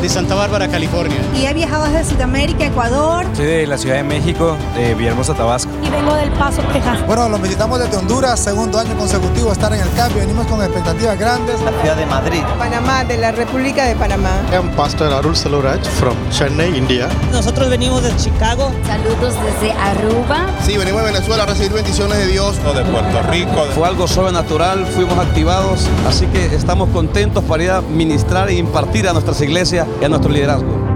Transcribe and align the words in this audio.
De 0.00 0.08
Santa 0.10 0.34
Bárbara, 0.34 0.68
California. 0.68 1.16
Y 1.34 1.46
he 1.46 1.54
viajado 1.54 1.84
desde 1.84 2.04
Sudamérica, 2.04 2.66
Ecuador. 2.66 3.26
Soy 3.34 3.46
de 3.46 3.66
la 3.66 3.78
Ciudad 3.78 3.96
de 3.96 4.02
México, 4.04 4.56
de 4.76 4.94
Villahermosa, 4.94 5.34
Tabasco. 5.34 5.70
Y 5.82 5.90
vengo 5.90 6.14
del 6.14 6.30
Paso, 6.32 6.62
Texas. 6.72 7.04
Bueno, 7.06 7.28
los 7.28 7.40
visitamos 7.40 7.80
desde 7.80 7.96
Honduras, 7.96 8.38
segundo 8.38 8.78
año 8.78 8.96
consecutivo 8.96 9.50
estar 9.52 9.72
en 9.72 9.80
el 9.80 9.90
cambio. 9.94 10.18
Venimos 10.18 10.46
con 10.46 10.62
expectativas 10.62 11.18
grandes. 11.18 11.60
La 11.62 11.72
ciudad 11.80 11.96
de 11.96 12.06
Madrid. 12.06 12.42
Panamá, 12.58 13.04
de 13.04 13.16
la 13.16 13.32
República 13.32 13.84
de 13.84 13.96
Panamá. 13.96 14.30
I'm 14.52 14.70
Pastor 14.76 15.12
Arul 15.12 15.34
Saluraj 15.34 15.82
from 15.98 16.14
Chennai, 16.30 16.76
India. 16.76 17.08
Nosotros 17.32 17.68
venimos 17.70 18.02
de 18.02 18.14
Chicago. 18.16 18.70
Saludos 18.86 19.34
desde 19.44 19.72
Aruba. 19.72 20.46
Sí, 20.64 20.76
venimos 20.76 21.02
de 21.02 21.12
Venezuela 21.12 21.42
a 21.44 21.46
recibir 21.46 21.72
bendiciones 21.72 22.18
de 22.18 22.26
Dios. 22.26 22.56
De 22.56 22.84
Puerto 22.84 23.22
Rico. 23.30 23.64
Fue 23.74 23.88
algo 23.88 24.06
sobrenatural, 24.06 24.84
fuimos 24.86 25.18
activados, 25.18 25.86
así 26.06 26.26
que 26.26 26.46
estamos 26.46 26.90
contentos 26.90 27.42
para 27.44 27.62
ir 27.62 27.70
a 27.70 27.80
ministrar 27.80 28.50
e 28.50 28.54
impartir 28.54 29.08
a 29.08 29.12
nuestras 29.12 29.40
iglesias 29.40 29.85
a 30.02 30.08
nuestro 30.08 30.30
liderazgo. 30.30 30.86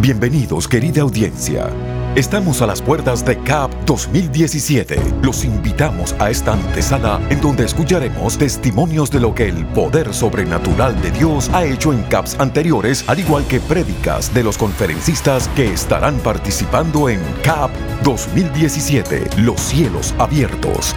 Bienvenidos, 0.00 0.66
querida 0.66 1.02
audiencia. 1.02 1.68
Estamos 2.16 2.60
a 2.60 2.66
las 2.66 2.82
puertas 2.82 3.24
de 3.24 3.38
CAP 3.38 3.72
2017. 3.86 5.00
Los 5.22 5.44
invitamos 5.44 6.12
a 6.18 6.28
esta 6.28 6.54
antesala 6.54 7.20
en 7.30 7.40
donde 7.40 7.64
escucharemos 7.64 8.36
testimonios 8.36 9.12
de 9.12 9.20
lo 9.20 9.32
que 9.32 9.48
el 9.48 9.64
poder 9.66 10.12
sobrenatural 10.12 11.00
de 11.02 11.12
Dios 11.12 11.48
ha 11.52 11.64
hecho 11.64 11.92
en 11.92 12.02
CAPs 12.02 12.34
anteriores, 12.40 13.08
al 13.08 13.20
igual 13.20 13.46
que 13.46 13.60
prédicas 13.60 14.34
de 14.34 14.42
los 14.42 14.58
conferencistas 14.58 15.46
que 15.54 15.72
estarán 15.72 16.18
participando 16.18 17.08
en 17.08 17.20
CAP 17.44 17.70
2017, 18.02 19.30
los 19.42 19.60
cielos 19.60 20.12
abiertos. 20.18 20.96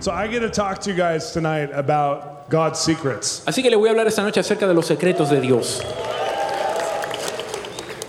So 0.00 0.12
I 0.12 0.27
get 0.28 0.41
to 0.41 0.49
talk 0.49 0.78
to 0.81 0.91
you 0.91 0.97
guys 0.97 1.31
tonight 1.33 1.71
about 1.75 2.49
God's 2.49 2.78
secrets. 2.78 3.43
Así 3.45 3.62
que 3.62 3.69
le 3.69 3.77
voy 3.77 3.89
a 3.89 3.91
hablar 3.91 4.06
esta 4.06 4.22
noche 4.22 4.41
acerca 4.41 4.66
de 4.66 4.72
los 4.72 4.87
secretos 4.87 5.28
de 5.28 5.43
Dios. 5.43 5.83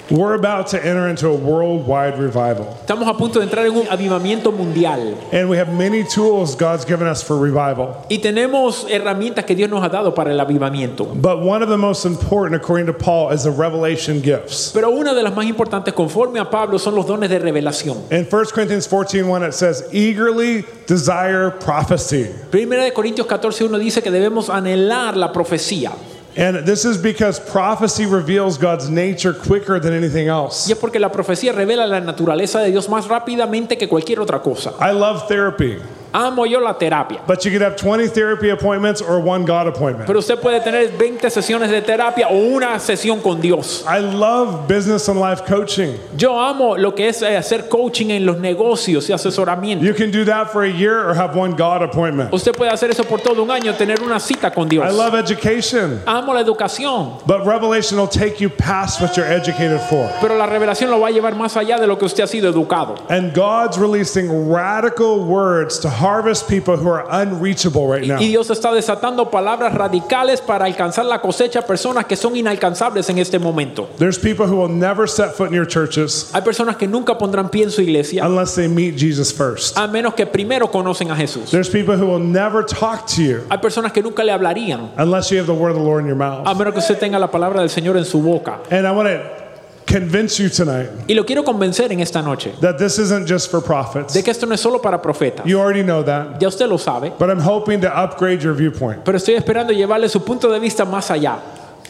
We're 0.09 0.35
about 0.35 0.67
to 0.67 0.77
enter 0.77 1.09
into 1.09 1.27
a 1.27 1.35
worldwide 1.35 2.17
revival. 2.17 2.77
Estamos 2.85 3.09
a 3.09 3.17
punto 3.17 3.39
de 3.39 3.45
entrar 3.45 3.65
en 3.65 3.75
un 3.75 3.87
avivamiento 3.87 4.53
mundial. 4.53 5.17
And 5.33 5.49
we 5.49 5.57
have 5.57 5.73
many 5.73 6.05
tools 6.05 6.55
God's 6.55 6.85
given 6.85 7.07
us 7.07 7.21
for 7.21 7.37
revival. 7.37 8.05
Y 8.09 8.19
tenemos 8.19 8.85
herramientas 8.89 9.45
que 9.45 9.53
Dios 9.53 9.69
nos 9.69 9.83
ha 9.83 9.89
dado 9.89 10.15
para 10.15 10.31
el 10.31 10.39
avivamiento. 10.39 11.13
But 11.21 11.41
one 11.41 11.61
of 11.61 11.67
the 11.67 11.77
most 11.77 12.05
important, 12.05 12.55
according 12.55 12.85
to 12.87 12.93
Paul, 12.93 13.31
is 13.31 13.43
the 13.43 13.51
revelation 13.51 14.21
gifts. 14.21 14.71
Pero 14.73 14.91
una 14.91 15.13
de 15.13 15.23
las 15.23 15.35
más 15.35 15.45
importantes, 15.45 15.93
conforme 15.93 16.39
a 16.39 16.49
Pablo, 16.49 16.79
son 16.79 16.95
los 16.95 17.05
dones 17.05 17.29
de 17.29 17.39
revelación. 17.39 17.97
In 18.09 18.25
1 18.25 18.53
Corinthians 18.53 18.87
14:1 18.87 19.45
it 19.45 19.53
says, 19.53 19.83
"Eagerly 19.91 20.63
desire 20.87 21.51
prophecy." 21.51 22.29
Primera 22.49 22.83
de 22.83 22.93
Corintios 22.93 23.27
14:1 23.27 23.77
dice 23.77 24.01
que 24.01 24.09
debemos 24.09 24.49
anhelar 24.49 25.17
la 25.17 25.33
profecía. 25.33 25.91
And 26.37 26.65
this 26.65 26.85
is 26.85 27.01
because 27.01 27.39
prophecy 27.39 28.05
reveals 28.05 28.59
God's 28.59 28.89
nature 28.91 29.33
quicker 29.33 29.79
than 29.79 29.93
anything 29.93 30.27
else. 30.27 30.67
Y 30.69 30.73
es 30.73 30.77
porque 30.77 30.99
la 30.99 31.11
profecía 31.11 31.51
revela 31.51 31.87
la 31.87 31.99
naturaleza 31.99 32.59
de 32.59 32.69
Dios 32.69 32.87
más 32.89 33.07
rápidamente 33.07 33.75
que 33.77 33.87
cualquier 33.87 34.19
otra 34.19 34.39
cosa. 34.41 34.73
I 34.79 34.91
love 34.93 35.27
therapy. 35.27 35.79
Amo 36.13 36.45
yo 36.45 36.59
la 36.59 36.73
terapia. 36.73 37.25
But 37.27 37.45
you 37.45 37.51
could 37.51 37.61
have 37.61 37.75
20 37.75 38.07
therapy 38.07 38.49
appointments 38.49 39.01
or 39.01 39.19
one 39.19 39.45
God 39.45 39.67
appointment. 39.67 40.07
Pero 40.07 40.19
usted 40.19 40.39
puede 40.39 40.61
tener 40.63 40.87
20 40.97 41.29
sesiones 41.29 41.69
de 41.69 41.81
terapia 41.81 42.27
o 42.29 42.55
una 42.55 42.79
sesión 42.79 43.21
con 43.21 43.41
Dios. 43.41 43.83
I 43.87 43.99
love 43.99 44.67
business 44.67 45.07
and 45.07 45.19
life 45.19 45.45
coaching. 45.45 45.97
Yo 46.15 46.37
amo 46.39 46.75
lo 46.75 46.91
que 46.91 47.07
es 47.07 47.21
eh, 47.21 47.37
hacer 47.37 47.67
coaching 47.69 48.11
en 48.11 48.25
los 48.25 48.37
negocios 48.37 49.09
y 49.09 49.13
asesoramiento. 49.13 49.83
You 49.83 49.93
can 49.93 50.11
do 50.11 50.25
that 50.25 50.51
for 50.51 50.63
a 50.63 50.69
year 50.71 51.07
or 51.07 51.13
have 51.13 51.35
one 51.35 51.55
God 51.55 51.81
appointment. 51.81 52.33
Usted 52.33 52.53
puede 52.53 52.71
hacer 52.71 52.89
eso 52.89 53.03
por 53.03 53.19
todo 53.19 53.43
un 53.43 53.51
año, 53.51 53.73
tener 53.75 54.01
una 54.01 54.19
cita 54.19 54.51
con 54.51 54.67
Dios. 54.67 54.85
I 54.85 54.95
love 54.95 55.13
education. 55.15 56.01
Amo 56.05 56.33
la 56.33 56.41
educación. 56.41 57.25
But 57.25 57.45
revelation 57.45 57.97
will 57.97 58.07
take 58.07 58.39
you 58.39 58.49
past 58.49 59.01
what 59.01 59.15
you're 59.17 59.25
educated 59.25 59.81
for. 59.81 60.09
Pero 60.21 60.37
la 60.37 60.45
revelación 60.47 60.89
lo 60.89 60.99
va 60.99 61.07
a 61.07 61.11
llevar 61.11 61.35
más 61.35 61.55
allá 61.57 61.79
de 61.79 61.87
lo 61.87 61.97
que 61.97 62.05
usted 62.05 62.23
ha 62.23 62.27
sido 62.27 62.49
educado. 62.49 62.95
And 63.09 63.33
God's 63.33 63.77
releasing 63.77 64.49
radical 64.49 65.25
words 65.25 65.79
to 65.79 65.89
harvest 65.97 66.47
people 66.47 66.77
who 66.77 66.87
are 66.89 67.05
unreachable 67.09 67.87
right 67.87 68.05
now. 68.07 68.19
Y 68.19 68.27
Dios 68.27 68.49
está 68.49 68.71
desatando 68.71 69.29
palabras 69.31 69.73
radicales 69.73 70.41
para 70.41 70.65
alcanzar 70.65 71.05
la 71.05 71.19
cosecha 71.21 71.63
personas 71.63 72.05
que 72.05 72.15
son 72.15 72.35
inalcanzables 72.35 73.09
en 73.09 73.17
este 73.19 73.39
momento. 73.39 73.89
There's 73.97 74.17
people 74.19 74.45
who 74.45 74.57
will 74.57 74.69
never 74.69 75.07
set 75.07 75.33
foot 75.35 75.49
in 75.49 75.55
your 75.55 75.67
churches 75.67 76.29
Hay 76.33 76.41
personas 76.41 76.77
que 76.77 76.87
nunca 76.87 77.17
pondrán 77.17 77.49
pie 77.49 77.63
en 77.63 77.71
su 77.71 77.81
iglesia 77.81 78.25
unless 78.25 78.55
they 78.55 78.67
meet 78.67 78.95
Jesus 78.97 79.31
first. 79.33 79.77
a 79.77 79.87
menos 79.87 80.13
que 80.13 80.25
primero 80.25 80.69
conocen 80.71 81.11
a 81.11 81.15
Jesús. 81.15 81.49
There's 81.51 81.69
people 81.69 81.95
who 81.97 82.05
will 82.05 82.23
never 82.23 82.63
talk 82.63 83.07
to 83.15 83.21
you 83.23 83.43
Hay 83.49 83.57
personas 83.57 83.91
que 83.91 84.01
nunca 84.03 84.23
le 84.23 84.31
hablarían 84.31 84.91
unless 84.97 85.31
you 85.31 85.37
have 85.37 85.47
the 85.47 85.53
word 85.53 85.71
of 85.71 85.77
the 85.77 85.83
Lord 85.83 86.01
in 86.01 86.07
your 86.07 86.21
a 86.21 86.43
mouth. 86.43 86.57
menos 86.57 86.73
que 86.73 86.79
usted 86.79 86.99
tenga 86.99 87.17
la 87.19 87.31
palabra 87.31 87.61
del 87.61 87.69
Señor 87.69 87.97
en 87.97 88.05
su 88.05 88.21
boca. 88.21 88.59
And 88.69 88.85
I 88.85 88.91
want 88.91 89.07
to 89.07 89.46
convince 89.87 90.37
you 90.41 90.49
tonight 90.49 90.89
Y 91.07 91.13
lo 91.13 91.25
quiero 91.25 91.43
convencer 91.43 91.91
en 91.91 91.99
esta 92.01 92.21
noche 92.21 92.53
that 92.61 92.77
this 92.77 92.97
isn't 92.99 93.27
just 93.27 93.49
for 93.49 93.61
prophets. 93.61 94.13
de 94.13 94.21
que 94.23 94.31
esto 94.31 94.45
no 94.45 94.53
es 94.53 94.59
solo 94.61 94.79
para 94.81 95.01
profetas. 95.01 95.45
You 95.45 95.59
already 95.59 95.83
know 95.83 96.03
that. 96.03 96.39
Ya 96.41 96.47
usted 96.49 96.67
lo 96.67 96.77
sabe, 96.77 97.13
But 97.17 97.29
I'm 97.29 97.39
hoping 97.39 97.79
to 97.81 97.87
upgrade 97.87 98.41
your 98.43 98.53
viewpoint. 98.53 99.03
pero 99.03 99.17
estoy 99.17 99.35
esperando 99.35 99.71
llevarle 99.73 100.09
su 100.09 100.19
punto 100.23 100.51
de 100.51 100.59
vista 100.59 100.83
más 100.85 101.09
allá. 101.09 101.39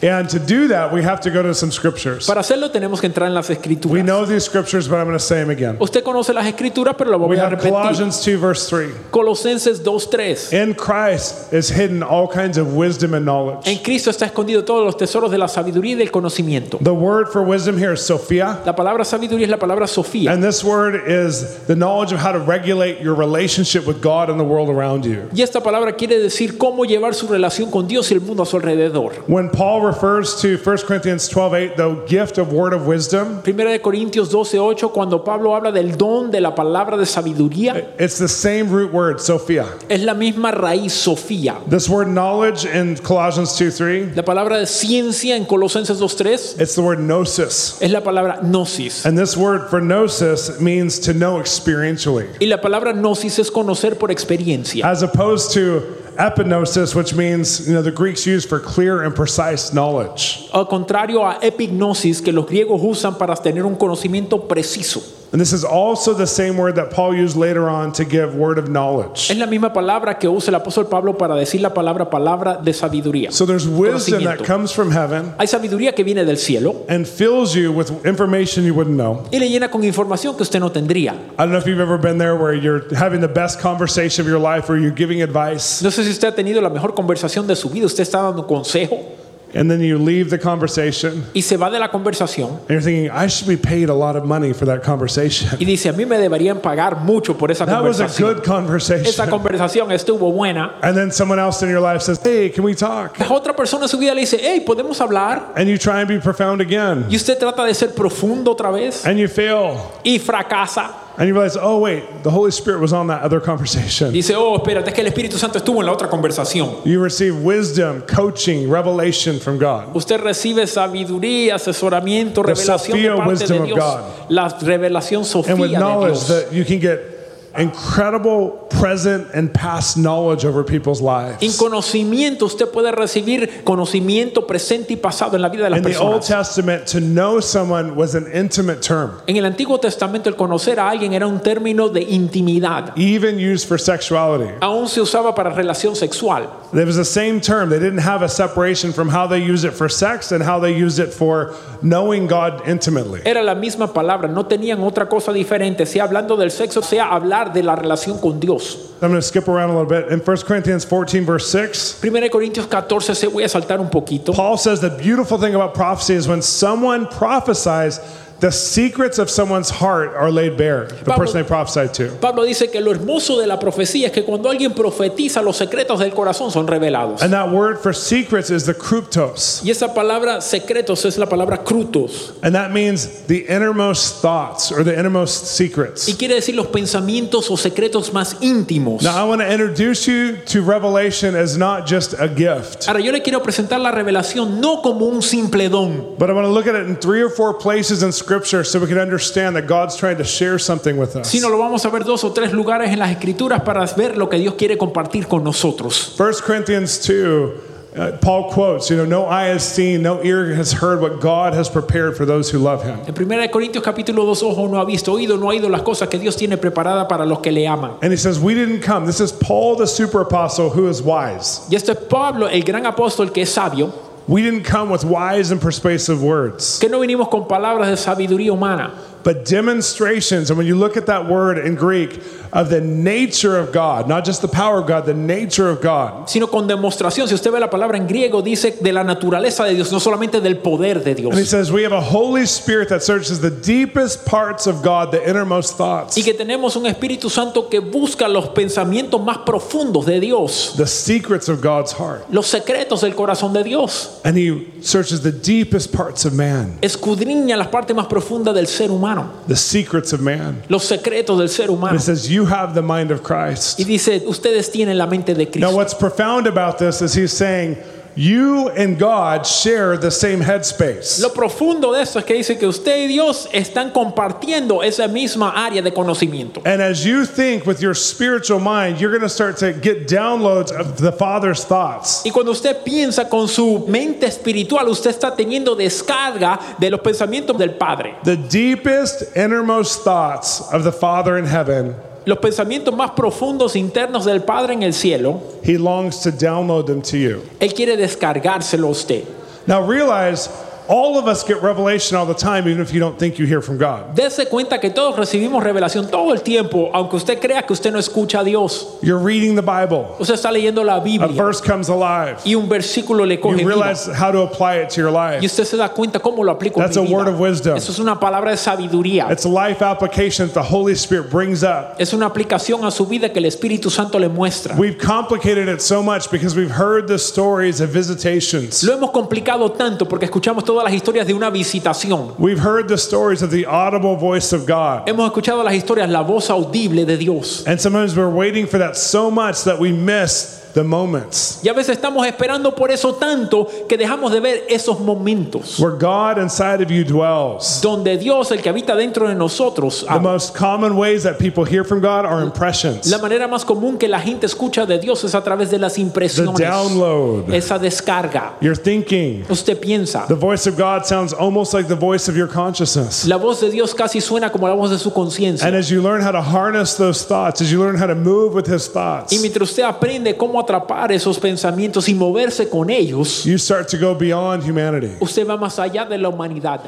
And 0.02 0.28
to 0.30 0.38
do 0.38 0.68
that, 0.68 0.92
we 0.92 1.02
have 1.02 1.20
to 1.22 1.30
go 1.30 1.42
to 1.42 1.54
some 1.54 1.72
scriptures. 1.72 2.26
Para 2.26 2.40
hacerlo 2.40 2.70
tenemos 2.70 3.00
que 3.00 3.08
entrar 3.08 3.28
en 3.28 3.34
las 3.34 3.50
escrituras. 3.50 3.92
We 3.92 4.02
know 4.02 4.24
these 4.24 4.44
scriptures, 4.44 4.88
but 4.88 4.96
I'm 4.96 5.06
going 5.06 5.18
to 5.18 5.24
say 5.24 5.40
them 5.40 5.50
again. 5.50 5.76
Usted 5.80 6.04
conoce 6.04 6.32
las 6.32 6.46
escrituras, 6.46 6.94
pero 6.96 7.10
lo 7.10 7.18
We 7.18 7.36
voy 7.36 7.38
a 7.38 7.46
have 7.46 7.52
repetir. 7.52 7.70
Colossians 7.70 8.22
2, 8.22 8.38
verse 8.38 8.68
3. 8.68 8.88
Colosenses 9.10 9.82
2.3. 9.82 10.52
In 10.52 10.74
Christ 10.74 11.52
is 11.52 11.68
hidden 11.68 12.02
all 12.02 12.28
kinds 12.28 12.58
of 12.58 12.74
wisdom 12.74 13.14
and 13.14 13.24
knowledge. 13.24 13.66
En 13.66 13.78
Cristo 13.78 14.10
está 14.10 14.26
escondido 14.26 14.64
todos 14.64 14.84
los 14.84 14.96
tesoros 14.96 15.30
de 15.30 15.38
la 15.38 15.48
sabiduría 15.48 15.94
y 15.94 15.98
del 15.98 16.10
conocimiento. 16.10 16.78
The 16.80 16.94
word 16.94 17.28
for 17.32 17.42
wisdom 17.42 17.76
here 17.76 17.92
is 17.92 18.00
Sophia. 18.00 18.60
La 18.64 18.74
palabra 18.76 19.04
sabiduría 19.04 19.44
es 19.44 19.50
la 19.50 19.58
palabra 19.58 19.86
Sofía. 19.86 20.32
And 20.32 20.42
this 20.42 20.62
word 20.62 20.94
is 21.08 21.66
the 21.66 21.74
knowledge 21.74 22.12
of 22.12 22.20
how 22.20 22.32
to 22.32 22.38
regulate 22.38 23.00
your 23.00 23.14
relationship 23.14 23.86
with 23.86 24.00
God 24.00 24.30
and 24.30 24.38
the 24.38 24.44
world 24.44 24.68
around 24.68 25.04
you. 25.04 25.28
Y 25.34 25.42
esta 25.42 25.60
palabra 25.60 25.92
quiere 25.96 26.18
decir 26.20 26.56
cómo 26.56 26.84
llevar 26.84 27.14
su 27.14 27.26
relación 27.26 27.70
con 27.70 27.88
Dios 27.88 28.10
y 28.10 28.14
el 28.14 28.20
mundo 28.20 28.42
a 28.44 28.46
su 28.46 28.56
alrededor. 28.56 29.24
When 29.26 29.50
Paul 29.50 29.87
refers 29.88 30.40
to 30.40 30.56
1 30.56 30.76
Corinthians 30.86 31.28
12 31.28 31.54
8, 31.54 31.76
the 31.76 31.94
gift 32.06 32.38
of 32.38 32.52
word 32.52 32.72
of 32.72 32.86
wisdom, 32.86 33.42
Primera 33.42 33.70
de 33.72 33.78
Corintios 33.80 34.28
12:8 34.30 34.92
cuando 34.92 35.18
Pablo 35.24 35.54
habla 35.54 35.72
del 35.72 35.96
don 35.96 36.30
de 36.30 36.40
la 36.40 36.54
palabra 36.54 36.96
de 36.96 37.04
sabiduría 37.06 37.86
it's 37.98 38.18
the 38.18 38.28
same 38.28 38.70
root 38.70 38.92
word, 38.92 39.20
Sophia. 39.20 39.66
es 39.88 40.02
la 40.02 40.14
misma 40.14 40.52
raíz 40.52 40.92
Sofía. 40.92 41.56
This 41.68 41.88
word 41.88 42.08
knowledge 42.08 42.64
in 42.64 42.96
Colossians 42.96 43.56
2 43.56 43.70
3, 43.76 44.16
La 44.16 44.22
palabra 44.22 44.58
de 44.58 44.66
ciencia 44.66 45.36
en 45.36 45.44
Colosenses 45.46 45.98
2:3 45.98 46.60
it's 46.60 46.74
the 46.74 46.82
word 46.82 46.98
gnosis. 47.00 47.78
es 47.80 47.90
la 47.90 48.00
palabra 48.00 48.40
gnosis. 48.42 49.04
And 49.06 49.16
this 49.18 49.36
word 49.36 49.68
for 49.70 49.80
gnosis 49.80 50.60
means 50.60 50.98
to 51.00 51.12
know 51.12 51.38
experientially, 51.40 52.26
Y 52.40 52.46
la 52.46 52.60
palabra 52.60 52.92
gnosis 52.92 53.38
es 53.38 53.50
conocer 53.50 53.98
por 53.98 54.10
experiencia. 54.10 54.84
as 54.84 55.02
opposed 55.02 55.52
to 55.54 55.82
epignosis, 56.18 56.94
which 56.94 57.14
means, 57.14 57.66
you 57.68 57.74
know, 57.74 57.82
the 57.82 57.90
Greeks 57.90 58.26
use 58.26 58.44
for 58.44 58.60
clear 58.60 59.02
and 59.02 59.14
precise 59.14 59.72
knowledge. 59.72 60.48
Al 60.52 60.66
contrario 60.66 61.24
a 61.24 61.38
epignosis 61.40 62.20
que 62.20 62.32
los 62.32 62.46
griegos 62.46 62.80
usan 62.82 63.16
para 63.16 63.34
tener 63.36 63.64
un 63.64 63.76
conocimiento 63.76 64.46
preciso. 64.48 65.17
And 65.30 65.40
this 65.40 65.52
is 65.52 65.62
also 65.62 66.14
the 66.14 66.26
same 66.26 66.56
word 66.56 66.76
that 66.76 66.90
Paul 66.90 67.14
used 67.14 67.36
later 67.36 67.68
on 67.68 67.92
to 67.92 68.04
give 68.04 68.34
word 68.34 68.58
of 68.58 68.68
knowledge. 68.68 69.30
Es 69.30 69.36
la 69.36 69.46
misma 69.46 69.72
palabra 69.72 70.18
que 70.18 70.28
usa 70.28 70.50
el 70.50 70.54
apóstol 70.56 70.88
Pablo 70.88 71.18
para 71.18 71.34
decir 71.34 71.60
la 71.60 71.74
palabra 71.74 72.08
palabra 72.08 72.56
de 72.62 72.72
sabiduría. 72.72 73.30
So 73.30 73.44
there's 73.44 73.66
wisdom 73.68 74.24
that 74.24 74.44
comes 74.44 74.72
from 74.72 74.90
heaven 74.90 75.34
Hay 75.38 75.46
sabiduría 75.46 75.94
que 75.94 76.02
viene 76.02 76.24
del 76.24 76.38
cielo 76.38 76.86
and 76.88 77.06
fills 77.06 77.54
you 77.54 77.72
with 77.72 77.90
information 78.06 78.64
you 78.64 78.74
wouldn't 78.74 78.96
know. 78.96 79.24
y 79.30 79.38
le 79.38 79.48
llena 79.50 79.70
con 79.70 79.84
información 79.84 80.34
que 80.36 80.42
usted 80.44 80.60
no 80.60 80.70
tendría. 80.70 81.12
I 81.38 81.44
don't 81.44 81.50
know 81.50 81.58
if 81.58 81.66
you've 81.66 81.80
ever 81.80 81.98
been 81.98 82.16
there 82.18 82.34
where 82.34 82.54
you're 82.54 82.84
having 82.94 83.20
the 83.20 83.28
best 83.28 83.60
conversation 83.60 84.24
of 84.24 84.28
your 84.28 84.40
life 84.40 84.70
or 84.70 84.78
you're 84.78 84.94
giving 84.94 85.22
advice 85.22 85.82
No 85.82 85.90
sé 85.90 86.04
si 86.04 86.10
usted 86.10 86.28
ha 86.28 86.34
tenido 86.34 86.60
la 86.62 86.70
mejor 86.70 86.94
conversación 86.94 87.46
de 87.46 87.54
su 87.54 87.68
vida, 87.68 87.84
usted 87.86 88.02
está 88.02 88.22
dando 88.22 88.46
consejo 88.46 89.17
and 89.54 89.70
then 89.70 89.80
you 89.80 89.98
leave 89.98 90.30
the 90.30 90.38
conversation 90.38 91.24
y 91.34 91.40
se 91.42 91.56
va 91.56 91.70
de 91.70 91.78
la 91.78 91.88
conversación 91.90 92.50
and 92.60 92.70
you're 92.70 92.82
thinking, 92.82 93.10
I 93.10 93.28
should 93.28 93.48
be 93.48 93.56
paid 93.56 93.88
a 93.88 93.94
lot 93.94 94.16
of 94.16 94.24
money 94.24 94.52
for 94.52 94.66
that 94.66 94.82
conversation. 94.82 95.48
y 95.58 95.64
dice, 95.64 95.88
a 95.88 95.92
mí 95.92 96.06
me 96.06 96.18
deberían 96.18 96.60
pagar 96.60 96.98
mucho 97.00 97.36
por 97.36 97.50
esa 97.50 97.64
That 97.66 97.82
was 97.82 98.00
a 98.00 98.08
good 98.22 98.42
conversation. 98.44 99.06
Esa 99.06 99.26
conversación 99.28 99.90
estuvo 99.92 100.32
buena. 100.32 100.78
And 100.82 100.96
then 100.96 101.10
someone 101.10 101.38
else 101.38 101.62
in 101.62 101.70
your 101.70 101.80
life 101.80 102.02
says, 102.02 102.20
Hey, 102.22 102.50
can 102.50 102.64
we 102.64 102.74
talk? 102.74 103.18
La 103.18 103.28
otra 103.30 103.54
persona 103.54 103.84
en 103.84 103.88
su 103.88 103.98
vida 103.98 104.14
le 104.14 104.20
dice, 104.20 104.38
hey, 104.40 104.60
¿podemos 104.66 105.00
hablar? 105.00 105.52
And 105.56 105.68
you 105.68 105.78
try 105.78 106.00
and 106.00 106.08
be 106.08 106.18
profound 106.18 106.60
again. 106.60 107.06
Y 107.10 107.16
usted 107.16 107.38
trata 107.38 107.64
de 107.64 107.74
ser 107.74 107.94
profundo 107.94 108.52
otra 108.52 108.70
vez 108.70 109.04
And 109.06 109.18
you 109.18 109.28
fail. 109.28 109.78
y 110.04 110.18
fracasa. 110.18 111.07
And 111.18 111.26
you 111.26 111.34
realize, 111.34 111.56
oh, 111.60 111.78
wait, 111.80 112.22
the 112.22 112.30
Holy 112.30 112.52
Spirit 112.52 112.80
was 112.80 112.92
on 112.92 113.08
that 113.08 113.22
other 113.22 113.40
conversation. 113.40 114.12
Dice, 114.12 114.30
oh, 114.36 114.56
espérate, 114.56 114.86
es 114.90 114.94
que 114.94 115.00
el 115.02 115.08
Espíritu 115.08 115.36
Santo 115.36 115.58
estuvo 115.58 115.80
en 115.80 115.86
la 115.86 115.92
otra 115.92 116.08
conversación. 116.08 116.76
You 116.84 117.00
receive 117.02 117.34
wisdom, 117.42 118.02
coaching, 118.02 118.70
revelation 118.70 119.40
from 119.40 119.58
God. 119.58 119.96
Usted 119.96 120.20
recibe 120.20 120.64
sabiduría, 120.68 121.56
asesoramiento, 121.56 122.42
The 122.42 122.54
revelación 122.54 123.02
de 123.02 123.08
parte 123.16 123.30
wisdom 123.30 123.48
de 123.48 123.58
of 123.58 123.66
Dios. 123.66 123.78
God. 123.78 124.30
La 124.30 124.48
revelación 124.48 125.22
And 125.24 125.34
with 125.34 125.46
Sofía 125.46 125.68
de 125.72 125.78
knowledge 125.78 126.26
Dios. 126.26 126.28
that 126.28 126.52
you 126.52 126.64
can 126.64 126.78
get 126.78 127.17
incredible 127.56 128.50
present 128.70 129.26
and 129.34 129.52
past 129.52 129.96
knowledge 129.96 130.44
over 130.44 130.62
people's 130.64 131.00
En 131.00 131.06
lives. 131.06 131.56
conocimiento 131.56 132.46
usted 132.46 132.68
puede 132.68 132.92
recibir 132.92 133.62
conocimiento 133.64 134.46
presente 134.46 134.92
y 134.92 134.96
pasado 134.96 135.36
en 135.36 135.42
la 135.42 135.48
vida 135.48 135.64
de 135.64 135.70
las 135.70 135.78
In 135.78 135.84
the 135.84 135.96
Old 135.98 136.20
personas. 136.20 136.48
Testament, 136.48 136.86
to 136.86 137.00
know 137.00 137.40
someone 137.40 137.96
was 137.96 138.14
an 138.14 138.26
intimate 138.32 138.80
term, 138.82 139.12
En 139.26 139.36
el 139.36 139.44
Antiguo 139.44 139.78
Testamento 139.80 140.28
el 140.28 140.36
conocer 140.36 140.78
a 140.78 140.88
alguien 140.90 141.12
era 141.14 141.26
un 141.26 141.40
término 141.40 141.88
de 141.88 142.02
intimidad. 142.02 142.92
even 142.96 143.38
used 143.38 143.66
for 143.66 143.78
sexuality. 143.78 144.52
Aún 144.60 144.88
se 144.88 145.00
usaba 145.00 145.34
para 145.34 145.50
relación 145.50 145.96
sexual. 145.96 146.48
It 146.72 146.86
was 146.86 146.96
the 146.96 147.04
same 147.04 147.40
term. 147.40 147.70
They 147.70 147.78
didn't 147.78 148.00
have 148.02 148.22
a 148.22 148.28
separation 148.28 148.92
from 148.92 149.08
how 149.08 149.26
they 149.26 149.38
use 149.42 149.64
it 149.64 149.72
for 149.72 149.88
sex 149.88 150.32
and 150.32 150.42
how 150.42 150.58
they 150.60 150.74
use 150.74 150.98
it 150.98 151.12
for 151.14 151.54
knowing 151.82 152.26
God 152.26 152.68
intimately. 152.68 153.22
Era 153.24 153.42
la 153.42 153.54
misma 153.54 153.92
palabra, 153.92 154.28
no 154.28 154.44
tenían 154.46 154.80
otra 154.82 155.08
cosa 155.08 155.32
diferente, 155.32 155.86
sea 155.86 156.04
hablando 156.04 156.36
del 156.36 156.50
sexo, 156.50 156.82
sea 156.82 157.08
hablar 157.38 157.52
de 157.52 157.62
la 157.62 157.76
relación 157.76 158.20
con 158.20 158.40
Dios. 158.40 158.94
I'm 159.00 159.10
going 159.10 159.20
to 159.20 159.22
skip 159.22 159.48
around 159.48 159.70
a 159.70 159.80
little 159.80 159.86
bit. 159.86 160.10
In 160.10 160.20
1 160.20 160.36
Corinthians 160.38 160.84
14, 160.84 161.24
verse 161.24 161.48
6, 161.50 162.02
1 162.02 162.28
Corintios 162.30 162.68
14, 162.68 163.14
se 163.14 163.26
voy 163.28 163.44
a 163.44 163.48
saltar 163.48 163.80
un 163.80 163.88
poquito. 163.90 164.34
Paul 164.34 164.56
says 164.56 164.80
the 164.80 164.90
beautiful 164.90 165.38
thing 165.38 165.54
about 165.54 165.74
prophecy 165.74 166.14
is 166.14 166.26
when 166.26 166.42
someone 166.42 167.06
prophesies, 167.06 168.00
the 168.40 168.50
secrets 168.52 169.18
of 169.18 169.28
someone's 169.30 169.70
heart 169.70 170.14
are 170.14 170.30
laid 170.30 170.56
bare, 170.56 170.86
the 170.86 170.94
Pablo- 171.04 171.16
person 171.16 171.42
they 171.42 171.46
prophesied 171.48 171.92
to. 171.94 172.10
Pablo 172.20 172.44
dice 172.44 172.70
que 172.70 172.80
lo 172.80 172.92
hermoso 172.92 173.38
de 173.40 173.46
la 173.46 173.58
profecía 173.58 174.06
es 174.06 174.12
que 174.12 174.22
cuando 174.24 174.48
alguien 174.48 174.72
profetiza, 174.74 175.42
los 175.42 175.56
secretos 175.56 175.98
del 175.98 176.12
corazón 176.12 176.50
son 176.50 176.66
revelados. 176.66 177.22
And 177.22 177.32
that 177.32 177.50
word 177.50 177.78
for 177.78 177.92
secrets 177.92 178.50
is 178.50 178.64
the 178.64 178.74
kryptos. 178.74 179.62
Y 179.64 179.70
esa 179.70 179.92
palabra 179.94 180.40
secretos 180.40 181.04
es 181.04 181.18
la 181.18 181.26
palabra 181.26 181.64
crutos. 181.64 182.32
And 182.42 182.54
that 182.54 182.72
means 182.72 183.26
the 183.26 183.46
innermost 183.48 184.22
thoughts 184.22 184.70
or 184.70 184.84
the 184.84 184.96
innermost 184.96 185.46
secrets. 185.56 186.08
Y 186.08 186.14
quiere 186.14 186.34
decir 186.34 186.54
los 186.54 186.68
pensamientos 186.68 187.50
o 187.50 187.56
secretos 187.56 188.12
más 188.12 188.36
íntimos. 188.40 189.02
Now, 189.02 189.16
I 189.16 189.28
want 189.28 189.40
to 189.40 189.50
introduce 189.52 190.06
you 190.06 190.36
to 190.46 190.62
Revelation 190.62 191.34
as 191.34 191.56
not 191.56 191.86
just 191.86 192.14
a 192.18 192.28
gift, 192.28 192.88
Ahora 192.88 193.00
yo 193.00 193.10
le 193.12 193.20
quiero 193.22 193.42
presentar 193.42 193.80
la 193.80 193.90
revelación 193.90 194.60
no 194.60 194.80
como 194.82 195.06
un 195.06 195.22
simple 195.22 195.68
don, 195.68 196.14
but 196.18 196.30
I 196.30 196.32
want 196.32 196.46
to 196.46 196.52
look 196.52 196.66
at 196.66 196.74
it 196.74 196.86
in 196.86 196.96
three 196.96 197.20
or 197.22 197.30
four 197.30 197.54
places 197.54 198.02
in 198.02 198.12
Scripture 198.28 198.62
so 198.62 198.78
we 198.78 198.86
can 198.86 198.98
understand 198.98 199.56
that 199.56 199.66
God's 199.66 199.96
trying 199.96 200.18
to 200.18 200.24
share 200.24 200.58
something 200.58 200.98
with 200.98 201.16
us. 201.16 201.30
sino 201.30 201.48
lo 201.48 201.56
vamos 201.56 201.86
a 201.86 201.90
ver 201.90 202.04
dos 202.04 202.24
o 202.24 202.32
tres 202.32 202.52
lugares 202.52 202.90
en 202.90 202.98
las 202.98 203.10
escrituras 203.10 203.62
para 203.62 203.86
ver 203.96 204.18
lo 204.18 204.28
que 204.28 204.38
Dios 204.38 204.54
quiere 204.54 204.76
compartir 204.76 205.26
con 205.26 205.42
nosotros. 205.42 206.14
1 206.18 206.42
Corinthians 206.44 206.98
2, 207.06 207.52
uh, 207.96 208.18
Paul 208.20 208.50
quotes, 208.50 208.90
you 208.90 208.96
know, 208.96 209.06
no 209.06 209.26
eye 209.30 209.46
has 209.46 209.62
seen, 209.62 210.02
no 210.02 210.22
ear 210.22 210.54
has 210.54 210.74
heard 210.74 211.00
what 211.00 211.22
God 211.22 211.54
has 211.54 211.70
prepared 211.70 212.18
for 212.18 212.26
those 212.26 212.50
who 212.50 212.58
love 212.58 212.84
him. 212.84 213.00
En 213.06 213.14
1 213.14 213.48
Corintios 213.48 213.82
capítulo 213.82 214.26
2, 214.26 214.42
ojo 214.42 214.66
no 214.66 214.78
ha 214.78 214.84
visto, 214.84 215.10
oído 215.14 215.38
no 215.38 215.46
ha 215.46 215.54
oído 215.54 215.70
las 215.70 215.80
cosas 215.80 216.10
que 216.10 216.18
Dios 216.18 216.36
tiene 216.36 216.58
preparada 216.58 217.08
para 217.08 217.24
los 217.24 217.38
que 217.38 217.50
le 217.50 217.66
aman. 217.66 217.92
And 218.02 218.12
he 218.12 218.18
says, 218.18 218.38
We 218.38 218.52
didn't 218.52 218.82
come. 218.82 219.06
This 219.06 219.20
is 219.20 219.32
Paul, 219.32 219.76
the 219.76 219.86
super 219.86 220.20
apostle, 220.20 220.68
who 220.68 220.86
is 220.90 221.00
wise. 221.00 221.62
Y 221.70 221.76
este 221.76 221.92
es 221.92 221.98
Pablo, 221.98 222.46
el 222.46 222.62
gran 222.62 222.84
apóstol 222.84 223.32
que 223.32 223.40
es 223.40 223.50
sabio, 223.50 223.90
We 224.28 224.42
didn't 224.42 224.64
come 224.64 224.90
with 224.90 225.04
wise 225.04 225.50
and 225.50 225.58
persuasive 225.58 226.22
words, 226.22 226.78
que 226.78 226.90
no 226.90 227.00
vinimos 227.00 227.30
con 227.30 227.48
palabras 227.48 227.88
de 227.88 227.96
sabiduría 227.96 228.52
humana, 228.52 228.92
but 229.24 229.46
demonstrations. 229.46 230.50
And 230.50 230.58
when 230.58 230.66
you 230.66 230.74
look 230.74 230.98
at 230.98 231.06
that 231.06 231.26
word 231.26 231.56
in 231.56 231.76
Greek, 231.76 232.22
of 232.52 232.68
the 232.70 232.80
nature 232.80 233.58
of 233.58 233.72
God, 233.72 234.08
not 234.08 234.24
just 234.24 234.40
the 234.42 234.48
power 234.48 234.78
of 234.80 234.86
God, 234.86 235.04
the 235.06 235.14
nature 235.14 235.68
of 235.68 235.80
God. 235.80 236.28
sino 236.28 236.46
con 236.48 236.66
demostración. 236.66 237.28
Si 237.28 237.34
usted 237.34 237.50
ve 237.52 237.60
la 237.60 237.68
palabra 237.70 237.96
en 237.98 238.06
griego, 238.06 238.42
dice 238.42 238.76
de 238.80 238.92
la 238.92 239.02
naturaleza 239.04 239.64
de 239.64 239.74
Dios, 239.74 239.92
no 239.92 239.98
solamente 240.00 240.40
del 240.40 240.58
poder 240.58 241.02
de 241.02 241.10
And 241.10 241.18
he 241.18 241.22
Dios. 241.22 241.48
says, 241.48 241.70
We 241.72 241.82
have 241.84 241.92
a 241.92 242.00
Holy 242.00 242.44
Spirit 242.46 242.88
that 242.90 243.02
searches 243.02 243.40
the 243.40 243.50
deepest 243.50 244.24
parts 244.26 244.66
of 244.66 244.82
God, 244.82 245.10
the 245.10 245.22
innermost 245.28 245.76
thoughts, 245.76 246.16
Y 246.16 246.22
que 246.22 246.34
tenemos 246.34 246.76
un 246.76 246.86
Espíritu 246.86 247.28
Santo 247.30 247.68
que 247.68 247.80
busca 247.80 248.28
los 248.28 248.48
pensamientos 248.48 249.20
más 249.22 249.38
profundos 249.38 250.06
de 250.06 250.20
Dios, 250.20 250.74
the 250.76 250.86
secrets 250.86 251.48
of 251.48 251.60
God's 251.60 251.92
heart. 251.92 252.24
los 252.30 252.46
secretos 252.46 253.00
del 253.02 253.14
corazón 253.14 253.52
de 253.52 253.62
Dios. 253.64 254.20
And 254.24 254.36
he 254.36 254.66
searches 254.82 255.22
the 255.22 255.32
deepest 255.32 255.92
parts 255.92 256.24
of 256.24 256.32
man, 256.32 256.78
Escudriña 256.82 257.56
las 257.56 257.68
partes 257.68 257.94
más 257.94 258.06
profundas 258.06 258.54
del 258.54 258.66
ser 258.66 258.90
humano, 258.90 259.30
the 259.46 259.56
secrets 259.56 260.12
of 260.12 260.20
man. 260.20 260.62
los 260.68 260.84
secretos 260.84 261.38
del 261.38 261.48
ser 261.48 261.68
And 261.68 261.76
humano. 261.78 261.94
it 261.96 262.00
says, 262.00 262.28
You 262.38 262.46
have 262.46 262.72
the 262.72 262.82
mind 262.82 263.10
of 263.10 263.24
Christ. 263.24 263.80
Y 263.80 263.84
dice, 263.84 264.22
ustedes 264.24 264.70
tienen 264.70 264.96
la 264.96 265.06
mente 265.06 265.34
de 265.34 265.46
Cristo. 265.46 265.58
Now, 265.58 265.74
what's 265.74 265.92
profound 265.92 266.46
about 266.46 266.78
this 266.78 267.02
is 267.02 267.12
he's 267.12 267.32
saying, 267.32 267.76
You 268.14 268.68
and 268.70 268.96
God 268.96 269.44
share 269.44 269.96
the 269.96 270.12
same 270.12 270.40
headspace. 270.40 271.20
Lo 271.20 271.30
profundo 271.30 271.92
de 271.92 272.02
esto 272.02 272.20
es 272.20 272.24
que 272.24 272.36
dice 272.36 272.56
que 272.56 272.68
usted 272.68 273.04
y 273.04 273.06
Dios 273.08 273.48
están 273.52 273.90
compartiendo 273.92 274.84
esa 274.84 275.08
misma 275.08 275.50
área 275.50 275.82
de 275.82 275.92
conocimiento. 275.92 276.62
And 276.64 276.80
as 276.80 277.04
you 277.04 277.26
think 277.26 277.66
with 277.66 277.80
your 277.80 277.94
spiritual 277.94 278.60
mind, 278.60 279.00
you're 279.00 279.10
going 279.10 279.22
to 279.22 279.28
start 279.28 279.56
to 279.58 279.72
get 279.72 280.06
downloads 280.06 280.70
of 280.70 280.98
the 280.98 281.10
Father's 281.10 281.64
thoughts. 281.64 282.22
Y 282.24 282.30
cuando 282.30 282.52
usted 282.52 282.84
piensa 282.84 283.28
con 283.28 283.48
su 283.48 283.84
mente 283.88 284.26
espiritual, 284.26 284.88
usted 284.88 285.10
está 285.10 285.34
teniendo 285.34 285.74
descarga 285.74 286.76
de 286.78 286.88
los 286.90 287.00
pensamientos 287.00 287.58
del 287.58 287.74
Padre. 287.74 288.14
The 288.22 288.36
deepest, 288.36 289.36
innermost 289.36 290.04
thoughts 290.04 290.60
of 290.72 290.84
the 290.84 290.92
Father 290.92 291.36
in 291.36 291.46
heaven, 291.46 291.96
Los 292.24 292.38
pensamientos 292.38 292.94
más 292.94 293.12
profundos 293.12 293.74
internos 293.74 294.24
del 294.24 294.42
Padre 294.42 294.74
en 294.74 294.82
el 294.82 294.92
cielo, 294.92 295.40
he 295.62 295.78
longs 295.78 296.20
to 296.20 296.30
download 296.30 296.86
them 296.86 297.00
to 297.00 297.16
you. 297.16 297.42
Él 297.60 297.72
quiere 297.72 297.96
descargárselo 297.96 298.88
a 298.88 298.90
usted. 298.90 299.24
Now 299.66 299.82
realize 299.82 300.50
all 300.88 301.18
of 301.18 301.26
us 301.26 301.44
get 301.44 301.62
revelation 301.62 302.16
all 302.16 302.26
the 302.26 302.34
time, 302.34 302.66
even 302.68 302.80
if 302.80 302.92
you 302.92 303.00
don't 303.00 303.18
think 303.18 303.38
you 303.38 303.46
hear 303.46 303.60
from 303.60 303.78
God. 303.78 304.14
Dese 304.14 304.46
cuenta 304.48 304.80
que 304.80 304.90
todos 304.90 305.16
recibimos 305.16 305.62
revelación 305.62 306.10
todo 306.10 306.32
el 306.32 306.40
tiempo, 306.42 306.90
aunque 306.94 307.16
usted 307.16 307.38
crea 307.40 307.62
que 307.62 307.72
usted 307.74 307.92
no 307.92 307.98
escucha 307.98 308.40
a 308.40 308.44
Dios. 308.44 308.86
You're 309.02 309.18
reading 309.22 309.54
the 309.54 309.62
Bible. 309.62 310.06
Usted 310.18 310.34
está 310.34 310.50
leyendo 310.50 310.82
la 310.84 310.96
A 310.96 311.00
Biblia 311.00 311.28
verse 311.28 311.60
comes 311.60 311.88
alive. 311.88 312.38
y 312.44 312.54
un 312.54 312.68
versículo 312.68 313.24
le 313.26 313.38
coge 313.38 313.58
You 313.60 313.66
vida. 313.68 313.76
realize 313.76 314.06
how 314.08 314.30
to 314.32 314.42
apply 314.42 314.76
it 314.82 314.90
to 314.90 315.00
your 315.00 315.10
Y 315.10 315.34
life. 315.36 315.44
usted 315.44 315.64
se 315.64 315.76
da 315.76 315.88
cuenta 315.90 316.20
cómo 316.20 316.42
lo 316.44 316.52
aplico 316.52 316.80
That's 316.80 316.96
a 316.96 317.02
vida. 317.02 317.14
word 317.14 317.28
of 317.28 317.38
wisdom. 317.38 317.76
Eso 317.76 317.92
es 317.92 317.98
una 317.98 318.18
palabra 318.18 318.50
de 318.50 318.56
sabiduría. 318.56 319.30
It's 319.30 319.44
a 319.44 319.48
life 319.48 319.82
application 319.82 320.48
that 320.48 320.54
the 320.54 320.62
Holy 320.62 320.94
Spirit 320.94 321.30
brings 321.30 321.62
up. 321.62 321.96
Es 321.98 322.12
una 322.12 322.26
aplicación 322.26 322.84
a 322.84 322.90
su 322.90 323.06
vida 323.06 323.28
que 323.32 323.38
el 323.40 323.44
Espíritu 323.46 323.90
Santo 323.90 324.18
le 324.18 324.28
muestra. 324.28 324.74
We've 324.76 324.98
complicated 324.98 325.68
it 325.68 325.80
so 325.80 326.02
much 326.02 326.30
because 326.30 326.56
we've 326.56 326.70
heard 326.74 327.06
the 327.08 327.18
stories 327.18 327.80
of 327.80 327.90
visitations. 327.90 328.82
Lo 328.84 328.94
hemos 328.94 329.10
complicado 329.10 329.70
tanto 329.72 330.06
porque 330.08 330.24
escuchamos 330.24 330.64
todas 330.78 330.92
las 330.92 330.94
historias 330.94 331.26
de 331.26 331.34
una 331.34 331.50
visitación. 331.50 332.34
We've 332.38 332.60
heard 332.60 332.86
the 332.86 332.98
stories 332.98 333.42
of 333.42 333.50
the 333.50 333.66
audible 333.66 334.16
voice 334.16 334.52
of 334.52 334.64
God. 334.64 335.08
Hemos 335.08 335.26
escuchado 335.26 335.64
las 335.64 335.74
historias, 335.74 336.08
la 336.08 336.22
voz 336.22 336.50
audible 336.50 337.04
de 337.04 337.16
Dios. 337.16 337.64
And 337.66 337.80
sometimes 337.80 338.16
we're 338.16 338.30
waiting 338.30 338.66
for 338.66 338.78
that 338.78 338.96
so 338.96 339.28
much 339.28 339.64
that 339.64 339.80
we 339.80 339.90
miss 339.90 340.67
the 340.78 340.84
moments 340.84 341.60
Y 341.62 341.68
a 341.68 341.72
veces 341.72 341.96
estamos 341.96 342.26
esperando 342.26 342.74
por 342.74 342.90
eso 342.90 343.14
tanto 343.14 343.66
que 343.88 343.96
dejamos 343.98 344.32
de 344.32 344.40
ver 344.40 344.64
esos 344.68 345.00
momentos 345.00 345.78
where 345.80 345.96
God 345.98 346.38
inside 346.40 346.82
of 346.82 346.88
you 346.90 347.04
dwells. 347.04 347.80
donde 347.82 348.16
Dios, 348.16 348.50
el 348.52 348.62
que 348.62 348.68
habita 348.68 348.94
dentro 348.94 349.28
de 349.28 349.34
nosotros, 349.34 350.04
The 350.06 350.12
habla. 350.12 350.32
most 350.32 350.56
common 350.56 350.96
ways 350.96 351.22
that 351.24 351.38
people 351.38 351.64
hear 351.64 351.84
from 351.84 352.00
God 352.00 352.24
are 352.24 352.42
impressions. 352.42 353.06
La 353.10 353.18
manera 353.18 353.48
más 353.48 353.64
común 353.64 353.98
que 353.98 354.08
la 354.08 354.20
gente 354.20 354.46
escucha 354.46 354.86
de 354.86 354.98
Dios 354.98 355.24
es 355.24 355.34
a 355.34 355.42
través 355.42 355.70
de 355.70 355.78
las 355.78 355.94
The 355.94 356.00
impresiones. 356.02 356.58
download. 356.58 357.52
Esa 357.52 357.78
descarga. 357.78 358.54
You're 358.60 358.76
thinking. 358.80 359.44
Usted 359.48 359.78
piensa. 359.80 360.26
The 360.28 360.34
voice 360.34 360.66
of 360.68 360.76
God 360.78 361.04
sounds 361.04 361.32
almost 361.32 361.74
like 361.74 361.88
the 361.88 361.94
voice 361.96 362.28
of 362.28 362.36
your 362.36 362.48
consciousness. 362.48 363.26
La 363.26 363.36
voz 363.36 363.60
de 363.60 363.70
Dios 363.70 363.94
casi 363.94 364.20
suena 364.20 364.50
como 364.52 364.68
la 364.68 364.74
voz 364.74 364.90
de 364.90 364.98
su 364.98 365.12
conciencia. 365.12 365.66
And 365.66 365.76
as 365.76 365.88
you 365.90 366.00
learn 366.02 366.22
how 366.22 366.32
to 366.32 366.42
harness 366.42 366.94
those 366.96 367.24
thoughts, 367.24 367.60
as 367.60 367.70
you 367.70 367.80
learn 367.80 367.96
how 368.00 368.06
to 368.06 368.14
move 368.14 368.54
with 368.54 368.66
His 368.66 368.88
thoughts, 368.88 369.32
Y 369.32 369.38
mientras 369.38 369.70
usted 369.70 369.82
aprende 369.84 370.36
cómo 370.36 370.60
atrapar 370.68 371.10
esos 371.12 371.38
pensamientos 371.38 372.10
y 372.10 372.14
moverse 372.14 372.68
con 372.68 372.90
ellos, 372.90 373.44
you 373.44 373.56
start 373.56 373.88
to 373.88 373.96
go 373.98 374.14
beyond 374.14 374.62
humanity. 374.62 375.16
usted 375.18 375.48
va 375.48 375.56
más 375.56 375.78
allá 375.78 376.04
de 376.04 376.18
la 376.18 376.28
humanidad. 376.28 376.82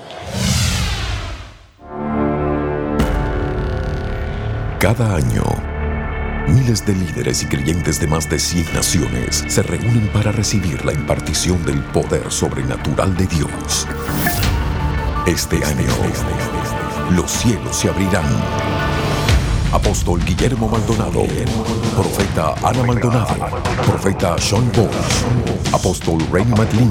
Cada 4.78 5.16
año, 5.16 5.42
miles 6.48 6.84
de 6.84 6.94
líderes 6.94 7.42
y 7.42 7.46
creyentes 7.46 7.98
de 7.98 8.06
más 8.06 8.28
de 8.28 8.38
100 8.38 8.74
naciones 8.74 9.44
se 9.48 9.62
reúnen 9.62 10.08
para 10.12 10.30
recibir 10.30 10.84
la 10.84 10.92
impartición 10.92 11.64
del 11.64 11.82
poder 11.84 12.30
sobrenatural 12.30 13.16
de 13.16 13.26
Dios. 13.26 13.86
Este 15.26 15.56
año, 15.64 15.88
los 17.14 17.30
cielos 17.30 17.76
se 17.76 17.88
abrirán. 17.88 18.99
Apóstol 19.72 20.18
Guillermo 20.24 20.68
Maldonado, 20.68 21.22
Profeta 21.94 22.54
Ana 22.62 22.82
Maldonado, 22.82 23.34
Profeta 23.86 24.36
Sean 24.36 24.68
Bosch, 24.72 25.72
Apóstol 25.72 26.18
Rainy 26.32 26.50
McLean, 26.50 26.90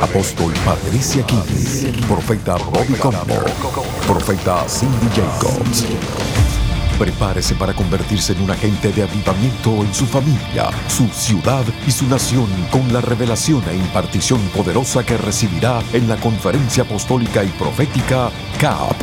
Apóstol 0.00 0.52
Patricia 0.64 1.22
King, 1.26 1.92
Profeta 2.08 2.56
Bobby 2.56 2.94
Combo, 2.94 3.44
Profeta 4.06 4.66
Cindy 4.66 5.08
Jacobs. 5.14 5.84
Prepárese 6.98 7.54
para 7.56 7.74
convertirse 7.74 8.34
en 8.34 8.42
un 8.42 8.50
agente 8.50 8.92
de 8.92 9.02
avivamiento 9.02 9.82
en 9.82 9.92
su 9.92 10.06
familia, 10.06 10.70
su 10.88 11.08
ciudad 11.08 11.64
y 11.86 11.90
su 11.90 12.06
nación 12.06 12.46
con 12.70 12.90
la 12.92 13.00
revelación 13.00 13.64
e 13.68 13.76
impartición 13.76 14.40
poderosa 14.54 15.04
que 15.04 15.16
recibirá 15.16 15.82
en 15.92 16.08
la 16.08 16.14
conferencia 16.16 16.84
apostólica 16.84 17.42
y 17.42 17.48
profética 17.48 18.30
CAP. 18.60 18.94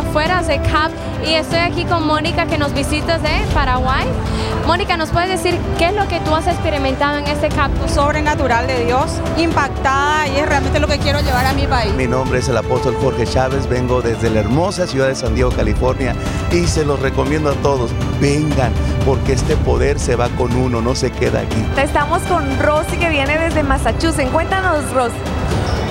Afueras 0.09 0.47
de 0.47 0.59
CAP 0.59 0.91
y 1.23 1.35
estoy 1.35 1.59
aquí 1.59 1.85
con 1.85 2.07
Mónica 2.07 2.47
que 2.47 2.57
nos 2.57 2.73
visita 2.73 3.19
de 3.19 3.29
Paraguay. 3.53 4.07
Mónica, 4.65 4.97
¿nos 4.97 5.09
puedes 5.09 5.29
decir 5.29 5.55
qué 5.77 5.89
es 5.89 5.93
lo 5.93 6.07
que 6.07 6.19
tú 6.21 6.33
has 6.33 6.47
experimentado 6.47 7.19
en 7.19 7.27
este 7.27 7.49
CAP? 7.49 7.71
Sobrenatural 7.87 8.65
de 8.65 8.85
Dios, 8.85 9.11
impactada 9.37 10.27
y 10.27 10.37
es 10.37 10.49
realmente 10.49 10.79
lo 10.79 10.87
que 10.87 10.97
quiero 10.97 11.19
llevar 11.21 11.45
a 11.45 11.53
mi 11.53 11.67
país. 11.67 11.93
Mi 11.93 12.07
nombre 12.07 12.39
es 12.39 12.49
el 12.49 12.57
apóstol 12.57 12.97
Jorge 12.99 13.27
Chávez, 13.27 13.69
vengo 13.69 14.01
desde 14.01 14.31
la 14.31 14.39
hermosa 14.39 14.87
ciudad 14.87 15.09
de 15.09 15.15
San 15.15 15.35
Diego, 15.35 15.51
California 15.51 16.15
y 16.51 16.65
se 16.65 16.85
los 16.85 16.99
recomiendo 16.99 17.51
a 17.51 17.55
todos, 17.55 17.91
vengan 18.19 18.71
porque 19.05 19.33
este 19.33 19.57
poder 19.57 19.99
se 19.99 20.15
va 20.15 20.29
con 20.29 20.55
uno, 20.55 20.81
no 20.81 20.95
se 20.95 21.11
queda 21.11 21.41
aquí. 21.41 21.63
Estamos 21.77 22.23
con 22.23 22.57
Rosy 22.59 22.97
que 22.97 23.09
viene 23.09 23.37
desde 23.37 23.61
Massachusetts. 23.61 24.31
Cuéntanos, 24.31 24.91
Rosy. 24.91 25.13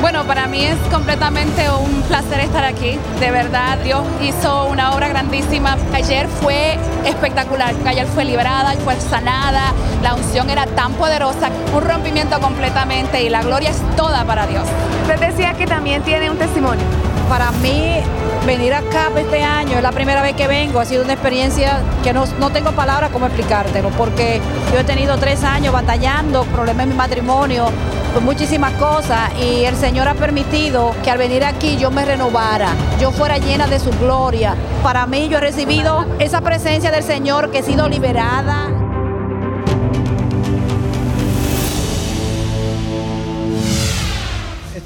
Bueno, 0.00 0.24
para 0.24 0.46
mí 0.46 0.64
es 0.64 0.78
completamente 0.92 1.68
un 1.70 2.02
placer 2.02 2.40
estar 2.40 2.64
aquí. 2.64 2.98
De 3.18 3.30
verdad, 3.32 3.78
Dios 3.78 4.02
hizo 4.22 4.66
una 4.66 4.94
obra 4.94 5.08
grandísima. 5.08 5.76
Ayer 5.92 6.28
fue 6.28 6.78
espectacular. 7.04 7.74
Ayer 7.84 8.06
fue 8.06 8.24
liberada, 8.24 8.72
fue 8.84 8.94
sanada. 8.96 9.72
La 10.02 10.14
unción 10.14 10.50
era 10.50 10.66
tan 10.66 10.92
poderosa. 10.92 11.50
Un 11.74 11.82
rompimiento 11.82 12.40
completamente 12.40 13.22
y 13.22 13.28
la 13.28 13.42
gloria 13.42 13.70
es 13.70 13.96
toda 13.96 14.24
para 14.24 14.46
Dios. 14.46 14.64
Usted 15.02 15.18
decía 15.18 15.54
que 15.54 15.66
también 15.66 16.02
tiene 16.02 16.30
un 16.30 16.38
testimonio. 16.38 16.84
Para 17.28 17.50
mí, 17.52 18.00
venir 18.46 18.72
acá 18.72 19.10
este 19.14 19.42
año 19.42 19.76
es 19.76 19.82
la 19.82 19.92
primera 19.92 20.22
vez 20.22 20.34
que 20.34 20.48
vengo. 20.48 20.80
Ha 20.80 20.86
sido 20.86 21.04
una 21.04 21.12
experiencia 21.12 21.82
que 22.02 22.14
no, 22.14 22.24
no 22.38 22.50
tengo 22.50 22.72
palabras 22.72 23.10
cómo 23.12 23.26
explicártelo, 23.26 23.90
porque 23.90 24.40
yo 24.72 24.80
he 24.80 24.84
tenido 24.84 25.18
tres 25.18 25.44
años 25.44 25.74
batallando, 25.74 26.44
problemas 26.44 26.84
en 26.84 26.90
mi 26.90 26.94
matrimonio, 26.94 27.66
pues 28.12 28.24
muchísimas 28.24 28.72
cosas, 28.74 29.30
y 29.38 29.64
el 29.64 29.76
Señor 29.76 30.08
ha 30.08 30.14
permitido 30.14 30.94
que 31.04 31.10
al 31.10 31.18
venir 31.18 31.44
aquí 31.44 31.76
yo 31.76 31.90
me 31.90 32.06
renovara, 32.06 32.70
yo 32.98 33.10
fuera 33.10 33.36
llena 33.36 33.66
de 33.66 33.78
su 33.78 33.90
gloria. 33.90 34.54
Para 34.82 35.06
mí, 35.06 35.28
yo 35.28 35.36
he 35.36 35.40
recibido 35.42 36.06
esa 36.18 36.40
presencia 36.40 36.90
del 36.90 37.02
Señor, 37.02 37.50
que 37.50 37.58
he 37.58 37.62
sido 37.62 37.88
liberada. 37.88 38.87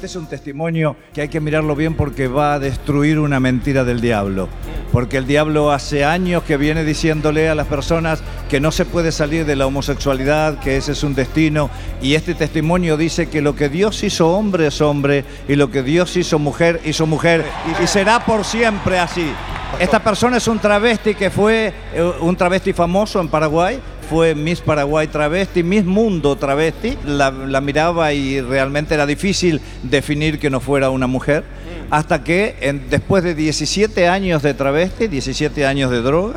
Este 0.03 0.17
es 0.17 0.21
un 0.21 0.27
testimonio 0.27 0.97
que 1.13 1.21
hay 1.21 1.29
que 1.29 1.39
mirarlo 1.39 1.77
bien 1.77 1.95
porque 1.95 2.27
va 2.27 2.55
a 2.55 2.59
destruir 2.59 3.19
una 3.19 3.39
mentira 3.39 3.85
del 3.85 4.01
diablo. 4.01 4.49
Porque 4.91 5.15
el 5.15 5.25
diablo 5.25 5.71
hace 5.71 6.03
años 6.03 6.43
que 6.43 6.57
viene 6.57 6.83
diciéndole 6.83 7.47
a 7.47 7.55
las 7.55 7.67
personas 7.67 8.21
que 8.49 8.59
no 8.59 8.73
se 8.73 8.83
puede 8.83 9.13
salir 9.13 9.45
de 9.45 9.55
la 9.55 9.65
homosexualidad, 9.65 10.59
que 10.59 10.75
ese 10.75 10.91
es 10.91 11.03
un 11.03 11.15
destino. 11.15 11.69
Y 12.01 12.15
este 12.15 12.35
testimonio 12.35 12.97
dice 12.97 13.29
que 13.29 13.41
lo 13.41 13.55
que 13.55 13.69
Dios 13.69 14.03
hizo 14.03 14.27
hombre 14.27 14.67
es 14.67 14.81
hombre 14.81 15.23
y 15.47 15.55
lo 15.55 15.71
que 15.71 15.83
Dios 15.83 16.17
hizo 16.17 16.37
mujer 16.37 16.81
hizo 16.83 17.07
mujer. 17.07 17.45
Y, 17.81 17.87
será 17.87 18.25
por 18.25 18.43
siempre 18.43 18.99
así. 18.99 19.31
Esta 19.79 20.03
persona 20.03 20.35
es 20.35 20.47
un 20.49 20.59
travesti 20.59 21.15
que 21.15 21.29
fue 21.29 21.73
eh, 21.93 22.13
un 22.19 22.35
travesti 22.35 22.73
famoso 22.73 23.21
en 23.21 23.29
Paraguay 23.29 23.79
fue 24.13 24.35
Miss 24.35 24.61
Paraguay 24.61 25.07
travesti, 25.07 25.63
Miss 25.63 25.85
Mundo 25.85 26.35
travesti. 26.35 26.95
La, 27.03 27.31
la, 27.31 27.61
miraba 27.61 28.13
y 28.13 28.41
realmente 28.41 28.93
era 28.93 29.07
difícil 29.07 29.59
definir 29.81 30.37
que 30.37 30.51
no 30.51 30.59
fuera 30.59 30.91
una 30.91 31.07
mujer. 31.07 31.43
Hasta 31.89 32.23
que 32.23 32.55
en, 32.61 32.91
después 32.91 33.23
de 33.23 33.33
17 33.33 34.07
años 34.07 34.43
de 34.43 34.53
travesti, 34.53 35.07
17 35.07 35.65
años 35.65 35.89
de 35.89 36.03
droga, 36.03 36.35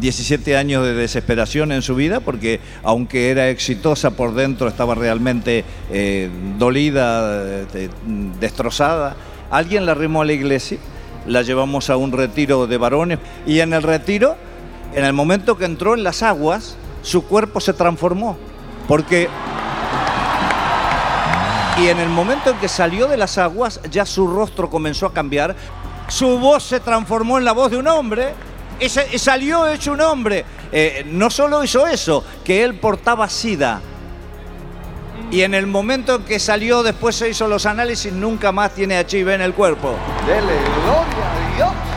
17 0.00 0.56
años 0.56 0.82
de 0.86 0.94
desesperación 0.94 1.70
en 1.70 1.82
su 1.82 1.94
vida, 1.94 2.20
porque 2.20 2.60
aunque 2.82 3.30
era 3.30 3.50
exitosa 3.50 4.12
por 4.12 4.34
dentro, 4.34 4.66
estaba 4.66 4.94
realmente 4.94 5.66
eh, 5.92 6.30
dolida, 6.58 7.66
eh, 7.74 7.90
destrozada, 8.40 9.16
alguien 9.50 9.84
la 9.84 9.92
arrimó 9.92 10.22
a 10.22 10.24
la 10.24 10.32
iglesia, 10.32 10.78
la 11.26 11.42
llevamos 11.42 11.90
a 11.90 11.98
un 11.98 12.10
retiro 12.10 12.66
de 12.66 12.78
varones 12.78 13.18
y 13.46 13.60
en 13.60 13.74
el 13.74 13.82
retiro, 13.82 14.36
en 14.94 15.04
el 15.04 15.12
momento 15.12 15.58
que 15.58 15.66
entró 15.66 15.92
en 15.92 16.04
las 16.04 16.22
aguas, 16.22 16.78
su 17.02 17.24
cuerpo 17.24 17.60
se 17.60 17.72
transformó. 17.72 18.36
Porque. 18.86 19.28
Y 21.78 21.88
en 21.88 21.98
el 21.98 22.08
momento 22.08 22.50
en 22.50 22.56
que 22.56 22.68
salió 22.68 23.06
de 23.06 23.16
las 23.16 23.38
aguas, 23.38 23.80
ya 23.90 24.04
su 24.04 24.26
rostro 24.26 24.68
comenzó 24.68 25.06
a 25.06 25.12
cambiar. 25.12 25.54
Su 26.08 26.38
voz 26.38 26.64
se 26.64 26.80
transformó 26.80 27.38
en 27.38 27.44
la 27.44 27.52
voz 27.52 27.70
de 27.70 27.76
un 27.76 27.86
hombre. 27.86 28.34
Y, 28.80 28.88
se, 28.88 29.18
salió 29.18 29.66
hecho 29.66 29.92
un 29.92 30.00
hombre. 30.00 30.44
Eh, 30.72 31.04
no 31.06 31.30
solo 31.30 31.62
hizo 31.62 31.86
eso, 31.86 32.24
que 32.44 32.64
él 32.64 32.78
portaba 32.78 33.28
sida. 33.28 33.80
Y 35.30 35.42
en 35.42 35.54
el 35.54 35.66
momento 35.66 36.16
en 36.16 36.22
que 36.22 36.38
salió, 36.38 36.82
después 36.82 37.14
se 37.14 37.28
hizo 37.28 37.48
los 37.48 37.66
análisis, 37.66 38.12
nunca 38.12 38.50
más 38.50 38.72
tiene 38.74 38.98
HIV 38.98 39.28
en 39.28 39.42
el 39.42 39.52
cuerpo. 39.52 39.94
Dele 40.26 40.54
gloria 40.82 41.32
a 41.32 41.56
Dios. 41.56 41.87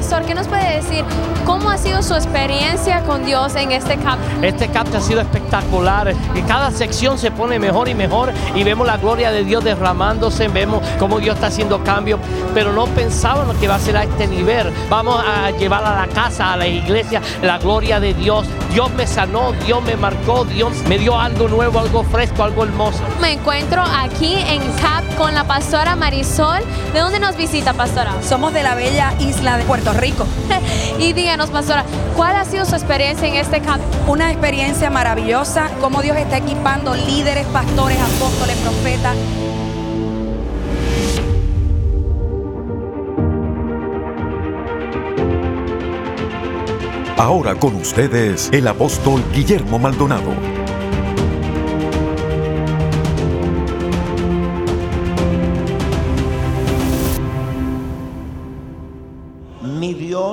Pastor, 0.00 0.24
¿qué 0.24 0.34
nos 0.34 0.48
puede 0.48 0.76
decir? 0.76 1.04
¿Cómo 1.44 1.68
ha 1.68 1.76
sido 1.76 2.02
su 2.02 2.14
experiencia 2.14 3.02
con 3.02 3.22
Dios 3.22 3.54
en 3.54 3.70
este 3.70 3.98
CAP? 3.98 4.18
Este 4.40 4.68
CAP 4.68 4.94
ha 4.94 5.00
sido 5.00 5.20
espectacular. 5.20 6.14
Y 6.34 6.40
cada 6.40 6.70
sección 6.70 7.18
se 7.18 7.30
pone 7.30 7.58
mejor 7.58 7.86
y 7.86 7.94
mejor 7.94 8.32
y 8.54 8.64
vemos 8.64 8.86
la 8.86 8.96
gloria 8.96 9.30
de 9.30 9.44
Dios 9.44 9.62
derramándose, 9.62 10.48
vemos 10.48 10.82
cómo 10.98 11.20
Dios 11.20 11.34
está 11.34 11.48
haciendo 11.48 11.84
cambios, 11.84 12.18
pero 12.54 12.72
no 12.72 12.86
pensábamos 12.86 13.56
que 13.56 13.68
va 13.68 13.74
a 13.74 13.78
ser 13.78 13.98
a 13.98 14.04
este 14.04 14.26
nivel. 14.26 14.72
Vamos 14.88 15.22
a 15.22 15.50
llevar 15.50 15.84
a 15.84 16.06
la 16.06 16.06
casa, 16.06 16.54
a 16.54 16.56
la 16.56 16.66
iglesia, 16.66 17.20
la 17.42 17.58
gloria 17.58 18.00
de 18.00 18.14
Dios. 18.14 18.46
Dios 18.72 18.90
me 18.92 19.06
sanó, 19.06 19.52
Dios 19.66 19.82
me 19.82 19.96
marcó, 19.96 20.46
Dios 20.46 20.72
me 20.88 20.96
dio 20.96 21.18
algo 21.18 21.46
nuevo, 21.46 21.78
algo 21.78 22.04
fresco, 22.04 22.42
algo 22.42 22.64
hermoso. 22.64 23.00
Me 23.20 23.32
encuentro 23.32 23.82
aquí 23.82 24.34
en 24.34 24.62
CAP 24.80 25.16
con 25.18 25.34
la 25.34 25.44
pastora 25.44 25.94
Marisol. 25.94 26.62
¿De 26.94 27.00
dónde 27.00 27.20
nos 27.20 27.36
visita, 27.36 27.74
pastora? 27.74 28.14
Somos 28.22 28.54
de 28.54 28.62
la 28.62 28.74
bella 28.74 29.12
isla 29.18 29.58
de 29.58 29.64
Puerto 29.64 29.89
Rico. 29.92 30.26
y 30.98 31.12
díganos, 31.12 31.50
pastora, 31.50 31.84
¿cuál 32.16 32.36
ha 32.36 32.44
sido 32.44 32.64
su 32.64 32.74
experiencia 32.74 33.28
en 33.28 33.34
este 33.34 33.60
CAP? 33.60 33.80
Una 34.08 34.30
experiencia 34.30 34.90
maravillosa, 34.90 35.70
cómo 35.80 36.02
Dios 36.02 36.16
está 36.16 36.38
equipando 36.38 36.94
líderes, 36.94 37.46
pastores, 37.46 37.98
apóstoles, 38.00 38.56
profetas. 38.58 39.16
Ahora 47.20 47.54
con 47.54 47.74
ustedes 47.74 48.48
el 48.50 48.66
apóstol 48.66 49.22
Guillermo 49.34 49.78
Maldonado. 49.78 50.59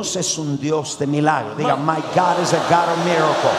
Dios 0.08 0.16
es 0.16 0.38
un 0.38 0.58
Dios 0.58 0.98
de 0.98 1.06
milagro. 1.06 1.54
Diga, 1.56 1.76
my 1.76 2.00
God 2.16 2.40
is 2.40 2.54
a 2.54 2.66
God 2.70 2.88
of 2.88 3.06
miracle. 3.06 3.52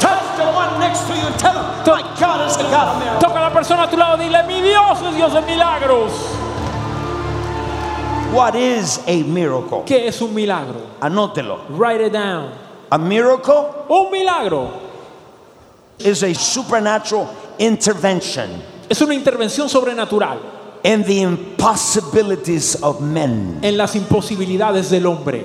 Touch 0.00 0.36
the 0.36 0.50
one 0.50 0.80
next 0.80 1.06
to 1.06 1.14
you 1.14 1.26
and 1.28 1.38
tell 1.38 1.54
him, 1.54 1.84
my 1.86 2.02
God 2.18 2.50
is 2.50 2.56
a 2.56 2.62
God 2.64 2.96
of 2.96 2.98
miracles. 2.98 3.22
Toca 3.22 3.38
a 3.38 3.42
la 3.42 3.50
persona 3.52 3.84
a 3.84 3.88
tu 3.88 3.96
lado, 3.96 4.16
dile, 4.16 4.44
mi 4.48 4.62
Dios 4.62 5.00
es 5.00 5.14
Dios 5.14 5.32
de 5.32 5.42
milagros. 5.42 6.12
What 8.34 8.56
is 8.56 8.98
a 9.06 9.22
miracle? 9.22 9.84
¿Qué 9.86 10.08
es 10.08 10.20
un 10.20 10.34
milagro? 10.34 10.80
Anótelo. 11.00 11.60
Write 11.68 12.00
it 12.00 12.12
down. 12.12 12.52
A 12.90 12.98
miracle 12.98 13.86
Un 13.88 14.10
milagro 14.10 14.72
is 16.00 16.24
a 16.24 16.34
supernatural 16.34 17.28
intervention 17.60 18.50
es 18.88 19.00
una 19.00 19.14
intervención 19.14 19.68
sobrenatural 19.68 20.38
in 20.84 21.02
the 21.02 21.22
impossibilities 21.22 22.76
of 22.82 23.00
men. 23.00 23.58
en 23.62 23.76
las 23.76 23.94
imposibilidades 23.96 24.90
del 24.90 25.06
hombre. 25.06 25.44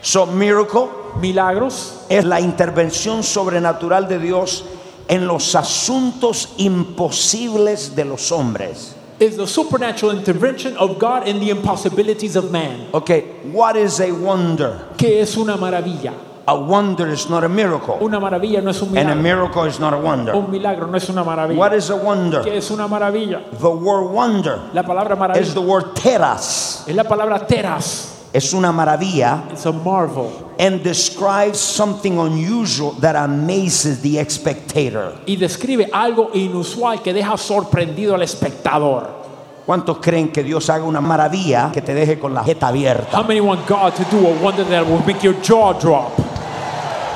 So 0.00 0.26
miracle 0.26 0.88
Milagros 1.20 2.04
es 2.08 2.24
la 2.24 2.40
intervención 2.40 3.22
sobrenatural 3.22 4.08
de 4.08 4.18
Dios 4.18 4.64
en 5.08 5.26
los 5.28 5.54
asuntos 5.54 6.54
imposibles 6.56 7.94
de 7.94 8.04
los 8.06 8.32
hombres. 8.32 8.94
is 9.20 9.36
the 9.36 9.46
supernatural 9.46 10.10
intervention 10.16 10.76
of 10.78 10.98
God 10.98 11.28
in 11.28 11.38
the 11.38 11.50
impossibilities 11.50 12.34
of 12.34 12.50
man. 12.50 12.88
Okay, 12.92 13.20
what 13.52 13.76
is 13.76 14.00
a 14.00 14.10
wonder? 14.10 14.88
¿Qué 14.96 15.20
es 15.20 15.36
una 15.36 15.56
maravilla? 15.56 16.12
A 16.46 16.56
wonder 16.56 17.08
is 17.12 17.30
not 17.30 17.44
a 17.44 17.48
miracle. 17.48 17.98
Una 18.00 18.18
maravilla 18.18 18.60
no 18.60 18.70
es 18.70 18.82
un 18.82 18.88
And 18.98 19.10
a 19.10 19.14
milagro. 19.14 19.22
miracle 19.22 19.64
is 19.68 19.78
not 19.78 19.92
a 19.94 19.96
wonder. 19.96 20.34
Un 20.34 20.50
milagro 20.50 20.86
no 20.88 20.96
es 20.96 21.08
una 21.08 21.22
maravilla. 21.22 21.58
What 21.58 21.72
is 21.74 21.88
a 21.90 21.96
wonder? 21.96 22.42
¿Qué 22.42 22.56
es 22.56 22.70
una 22.70 22.88
maravilla? 22.88 23.40
The 23.60 23.68
word 23.70 24.10
wonder 24.12 24.58
La 24.72 24.82
palabra 24.82 25.14
is 25.38 25.54
the 25.54 25.60
maravilla 25.60 25.66
word 25.68 25.94
teras. 25.94 26.84
es 26.88 26.94
la 26.96 27.04
palabra 27.04 27.46
teras. 27.46 28.08
Es 28.32 28.52
una 28.54 28.72
maravilla 28.72 29.44
It's 29.52 29.66
a 29.66 29.72
marvel. 29.72 30.30
and 30.58 30.82
describes 30.82 31.58
something 31.60 32.18
unusual 32.18 32.92
that 33.00 33.14
amazes 33.14 34.00
the 34.02 34.24
spectator. 34.28 35.12
Y 35.26 35.36
describe 35.36 35.90
algo 35.92 36.30
inusual 36.34 37.02
que 37.02 37.12
deja 37.12 37.36
sorprendido 37.36 38.14
al 38.16 38.22
espectador. 38.22 39.22
¿Cuántos 39.64 39.98
creen 39.98 40.32
que 40.32 40.42
Dios 40.42 40.68
haga 40.70 40.82
una 40.84 41.00
maravilla 41.00 41.70
que 41.72 41.82
te 41.82 41.94
deje 41.94 42.18
con 42.18 42.34
la 42.34 42.42
jeta 42.42 42.66
abierta? 42.68 43.16
How 43.16 43.22
many 43.24 43.40
want 43.40 43.60
God 43.68 43.92
to 43.94 44.02
do 44.10 44.26
a 44.26 44.32
wonder 44.42 44.64
that 44.64 44.84
will 44.84 45.02
make 45.06 45.22
your 45.22 45.34
jaw 45.40 45.72
drop? 45.74 46.18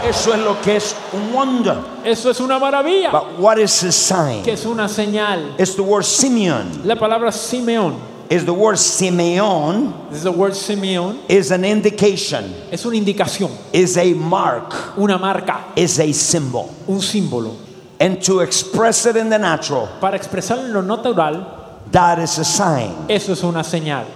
Eso 0.09 0.33
es 0.35 0.39
lo 0.41 0.61
que 0.63 0.77
es 0.77 0.95
un 1.13 1.33
wonder. 1.33 1.77
Eso 2.05 2.31
es 2.31 2.41
una 2.41 2.59
maravilla. 2.59 3.11
But 3.11 3.39
what 3.39 3.59
is 3.59 3.83
a 3.83 3.91
sign? 3.93 4.43
Que 4.45 4.53
es 4.53 4.65
una 4.65 4.89
señal. 4.89 5.55
It's 5.59 5.75
the 5.75 5.83
word 5.83 6.05
Simeon. 6.05 6.83
La 6.85 6.95
palabra 6.95 7.33
Simeón. 7.33 7.97
Is 8.29 8.45
the 8.45 8.53
word 8.53 8.77
Simeon 8.77 9.95
is 10.11 10.25
the 10.25 10.33
word 10.33 10.53
Simeón. 10.55 11.19
is 11.29 11.53
an 11.53 11.65
indication, 11.65 12.53
Es 12.73 12.85
una 12.85 12.97
indicación, 12.97 13.51
is 13.73 13.97
a 13.97 14.15
mark, 14.15 14.75
una 14.99 15.17
marca, 15.17 15.67
is 15.77 16.01
a 16.01 16.13
symbol. 16.13 16.69
un 16.89 16.99
símbolo. 17.01 17.53
And 18.01 18.21
to 18.25 18.41
express 18.41 19.07
it 19.07 19.15
in 19.15 19.29
the 19.31 19.39
natural, 19.39 19.89
Para 20.01 20.19
expresar 20.19 20.59
en 20.59 20.73
lo 20.73 20.83
natural, 20.83 21.47
that 21.93 22.19
is 22.19 22.37
a 22.39 22.45
sign. 22.45 23.07
eso 23.09 23.33
es 23.33 23.45
una 23.45 23.63
señal. 23.63 24.07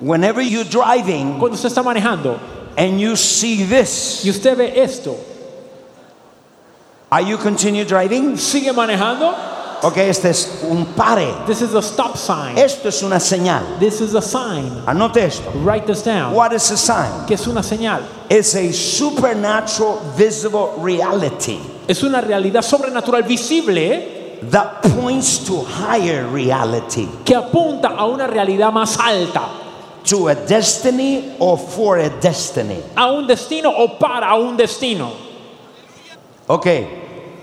Whenever 0.00 0.40
you're 0.42 0.64
driving 0.64 1.38
Cuando 1.38 1.54
usted 1.54 1.68
está 1.68 1.84
manejando 1.84 2.38
and 2.76 3.00
you 3.00 3.16
see 3.16 3.64
this, 3.64 4.24
y 4.24 4.30
usted 4.30 4.56
ve 4.56 4.80
esto, 4.80 5.16
are 7.10 7.22
you 7.22 7.36
continue 7.36 7.84
driving? 7.84 8.36
sigue 8.36 8.72
manejando. 8.72 9.48
Ok, 9.82 9.96
este 9.96 10.28
es 10.28 10.62
un 10.68 10.84
pare. 10.94 11.46
This 11.46 11.62
is 11.62 11.74
a 11.74 11.80
stop 11.80 12.14
sign. 12.14 12.58
Esto 12.58 12.88
es 12.88 13.02
una 13.02 13.18
señal. 13.18 13.78
This 13.78 14.02
is 14.02 14.14
a 14.14 14.20
sign. 14.20 14.70
Anote 14.86 15.24
esto. 15.24 15.50
Write 15.64 15.86
this 15.86 16.02
down. 16.02 16.34
What 16.34 16.52
is 16.52 16.70
a 16.70 16.76
sign? 16.76 17.26
Que 17.26 17.34
es 17.34 17.46
una 17.46 17.62
señal. 17.62 18.02
It's 18.28 18.54
a 18.54 18.70
supernatural 18.72 20.00
visible 20.18 20.74
reality 20.76 21.58
Es 21.90 22.04
una 22.04 22.20
realidad 22.20 22.62
sobrenatural 22.62 23.24
visible 23.24 24.38
that 24.42 24.80
points 24.82 25.38
to 25.44 25.64
higher 25.64 26.24
reality, 26.28 27.08
que 27.24 27.34
apunta 27.34 27.88
a 27.88 28.06
una 28.06 28.28
realidad 28.28 28.72
más 28.72 28.96
alta, 28.96 29.42
to 30.04 30.28
a 30.28 30.34
destiny 30.34 31.36
or 31.38 31.58
for 31.58 31.98
a 31.98 32.08
destiny. 32.20 32.82
a 32.96 33.12
un 33.12 33.26
destino 33.26 33.70
o 33.70 33.98
para 33.98 34.34
un 34.34 34.56
destino. 34.56 35.12
Ok, 36.46 36.66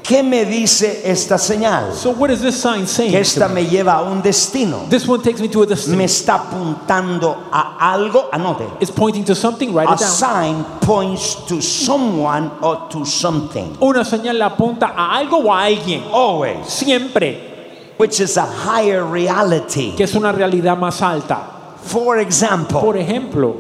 ¿qué 0.04 0.22
me 0.22 0.44
dice 0.44 1.02
esta 1.06 1.38
señal? 1.38 1.94
So 1.94 2.12
what 2.12 2.30
is 2.30 2.42
this 2.42 2.60
sign 2.60 2.86
saying? 2.88 3.12
Que 3.12 3.20
esta 3.20 3.48
me? 3.48 3.66
lleva 3.66 3.94
a 4.00 4.02
un 4.04 4.22
destino. 4.22 4.86
This 4.90 5.08
one 5.08 5.22
takes 5.22 5.40
me 5.40 5.48
to 5.48 5.64
a 5.64 5.66
destiny. 5.66 5.96
Me 5.98 6.06
está 6.06 6.36
apuntando 6.36 7.46
a 7.52 7.78
algo. 7.94 8.30
Anote. 8.32 8.82
It's 8.82 8.92
pointing 8.92 9.24
to 9.26 9.36
something. 9.36 9.74
Write 9.74 9.88
A 9.88 9.94
it 9.94 10.00
down. 10.00 10.10
sign 10.10 10.64
points 10.82 11.36
to 11.48 11.62
someone 11.62 12.52
or 12.62 12.88
to 12.90 13.06
something. 13.06 13.78
Una 13.82 14.04
señal 14.04 14.42
apunta 14.42 14.94
a 14.96 15.18
algo 15.18 15.38
o 15.38 15.54
a 15.54 15.64
alguien. 15.66 16.04
Always. 16.12 16.68
Siempre. 16.68 17.94
Which 17.98 18.20
is 18.20 18.38
a 18.38 18.46
higher 18.46 19.04
reality. 19.06 19.94
Que 19.96 20.04
es 20.04 20.14
una 20.16 20.32
realidad 20.32 20.78
más 20.78 21.02
alta. 21.02 21.57
For 21.88 22.20
example, 22.20 22.82
Por 22.82 22.98
ejemplo, 22.98 23.56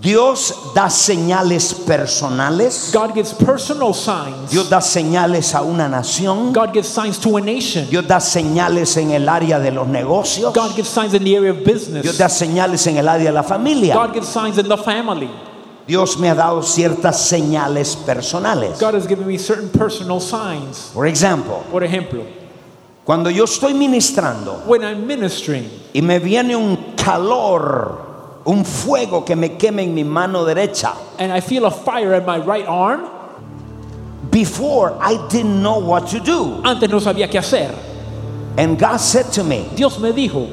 Dios 0.00 0.72
da 0.74 0.90
señales 0.90 1.72
personales. 1.72 2.90
God 2.92 3.14
gives 3.14 3.32
personal 3.32 3.94
signs. 3.94 4.50
Dios 4.50 4.68
da 4.68 4.80
señales 4.80 5.54
a 5.54 5.62
una 5.62 5.88
nación. 5.88 6.52
God 6.52 6.72
gives 6.74 6.88
signs 6.88 7.18
to 7.18 7.36
a 7.36 7.40
nation. 7.40 7.86
Dios 7.88 8.06
da 8.06 8.20
señales 8.20 8.96
en 8.98 9.12
el 9.12 9.28
área 9.28 9.58
de 9.58 9.70
los 9.70 9.86
negocios. 9.86 10.52
God 10.52 10.74
gives 10.74 10.88
signs 10.88 11.14
in 11.14 11.24
the 11.24 11.36
area 11.36 11.50
of 11.50 11.64
Dios 11.64 11.88
business. 11.88 12.18
da 12.18 12.28
señales 12.28 12.86
en 12.86 12.98
el 12.98 13.08
área 13.08 13.30
de 13.30 13.32
la 13.32 13.42
familia. 13.42 13.94
God 13.94 14.12
gives 14.12 14.28
signs 14.28 14.58
in 14.58 14.68
the 14.68 14.76
family. 14.76 15.30
Dios 15.86 16.18
me 16.18 16.28
ha 16.28 16.34
dado 16.34 16.62
ciertas 16.62 17.16
señales 17.28 17.96
personales. 17.96 18.78
God 18.80 18.94
has 18.94 19.06
given 19.06 19.26
me 19.26 19.38
certain 19.38 19.68
personal 19.70 20.20
signs. 20.20 20.90
Por 20.92 21.06
ejemplo, 21.06 21.62
Por 21.70 21.84
ejemplo, 21.84 22.22
cuando 23.04 23.30
yo 23.30 23.44
estoy 23.44 23.72
ministrando 23.72 24.62
when 24.66 24.82
I'm 24.82 25.06
ministering 25.06 25.70
y 25.94 26.02
me 26.02 26.18
viene 26.18 26.56
un 26.56 26.75
calor, 27.06 28.40
un 28.46 28.64
fuego 28.64 29.24
que 29.24 29.36
me 29.36 29.50
quema 29.56 29.82
en 29.82 29.94
mi 29.94 30.02
mano 30.02 30.44
derecha. 30.44 30.92
and 31.20 31.32
I 31.32 31.40
feel 31.40 31.64
a 31.66 31.70
fire 31.70 32.14
in 32.14 32.26
my 32.26 32.38
right 32.38 32.66
arm, 32.66 33.08
Before 34.30 34.92
I 35.00 35.16
didn't 35.28 35.62
know 35.62 35.78
what 35.78 36.08
to 36.08 36.18
do. 36.20 36.60
antes 36.64 36.90
no 36.90 36.98
sabía 36.98 37.30
qué 37.30 37.38
hacer. 37.38 37.72
And 38.58 38.76
God 38.78 38.96
said 38.98 39.26
to 39.34 39.44
me, 39.44 39.68
Dios 39.76 39.98
me 40.00 40.10
dijo, 40.10 40.48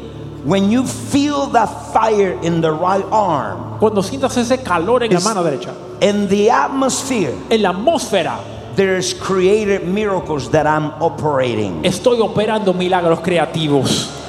when 0.45 0.69
you 0.69 0.85
feel 0.85 1.47
that 1.47 1.65
fire 1.91 2.39
in 2.43 2.61
the 2.61 2.71
right 2.71 3.03
arm, 3.11 3.79
cuando 3.79 4.01
sientas 4.01 4.37
ese 4.37 4.63
calor 4.63 5.03
en 5.03 5.11
la 5.11 5.19
mano 5.21 5.43
derecha, 5.43 5.73
in 6.01 6.27
the 6.29 6.49
atmosphere, 6.51 7.33
en 7.49 7.61
la 7.63 7.73
atmósfera, 7.73 8.37
there's 8.75 9.13
created 9.13 9.87
miracles 9.87 10.49
that 10.51 10.67
I'm 10.67 10.91
operating. 11.01 11.83
estoy 11.83 12.19
operando 12.21 12.73
milagros 12.75 13.19
creativos. 13.21 14.19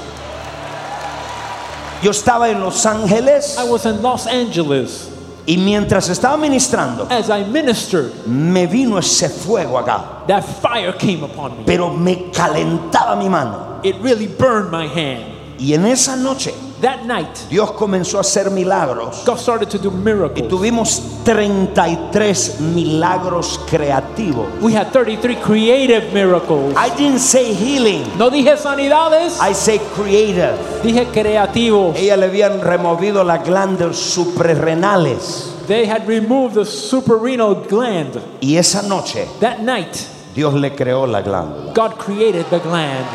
Yo 2.04 2.10
estaba 2.10 2.50
en 2.50 2.60
Los 2.60 2.84
Ángeles 2.84 3.56
I 3.58 3.64
was 3.68 3.86
in 3.86 4.02
Los 4.02 4.26
Angeles. 4.26 5.08
y 5.46 5.56
mientras 5.56 6.08
estaba 6.10 6.36
ministrando, 6.36 7.06
As 7.10 7.30
I 7.30 7.44
ministered, 7.44 8.12
me 8.26 8.66
vino 8.66 8.98
ese 8.98 9.28
fuego 9.30 9.78
acá, 9.78 10.26
that 10.26 10.42
fire 10.60 10.92
came 10.92 11.22
upon 11.24 11.56
me. 11.58 11.64
pero 11.64 11.90
me 11.90 12.30
calentaba 12.30 13.16
mi 13.16 13.28
mano. 13.28 13.80
It 13.82 13.96
really 14.02 14.26
burned 14.26 14.70
my 14.70 14.86
hand. 14.86 15.24
Y 15.58 15.72
en 15.72 15.86
esa 15.86 16.14
noche, 16.16 16.52
That 16.84 17.06
night, 17.06 17.48
Dios 17.48 17.70
comenzó 17.72 18.18
a 18.18 18.20
hacer 18.20 18.50
milagros. 18.50 19.22
God 19.24 19.38
started 19.38 19.70
to 19.70 19.78
do 19.78 19.88
Y 19.90 19.94
miracles. 20.04 20.46
tuvimos 20.48 21.00
33 21.24 22.60
milagros 22.60 23.58
creativos. 23.70 24.46
We 24.60 24.74
had 24.74 24.92
33 24.92 25.36
creative 25.36 26.12
miracles. 26.12 26.74
I 26.76 26.90
didn't 26.94 27.20
say 27.20 27.54
healing. 27.54 28.04
No 28.18 28.28
dije 28.28 28.58
sanidades, 28.58 29.40
I 29.40 29.54
say 29.54 29.78
creative. 29.96 30.58
dije 30.82 31.06
creativos. 31.10 31.96
Ella 31.96 32.18
le 32.18 32.26
habían 32.26 32.60
removido 32.60 33.24
las 33.24 33.42
glándulas 33.46 33.96
suprarrenales. 33.96 35.54
They 35.66 35.86
had 35.86 36.06
removed 36.06 36.56
the 36.56 36.66
suprarenal 36.66 37.54
gland. 37.66 38.20
Y 38.42 38.58
esa 38.58 38.82
noche 38.82 39.26
That 39.40 39.60
night, 39.60 39.96
Dios 40.34 40.52
le 40.52 40.74
creó 40.74 41.06
la 41.06 41.22
glándula. 41.22 41.72
God 41.72 41.96
created 41.96 42.44
the 42.50 42.58
gland. 42.58 43.06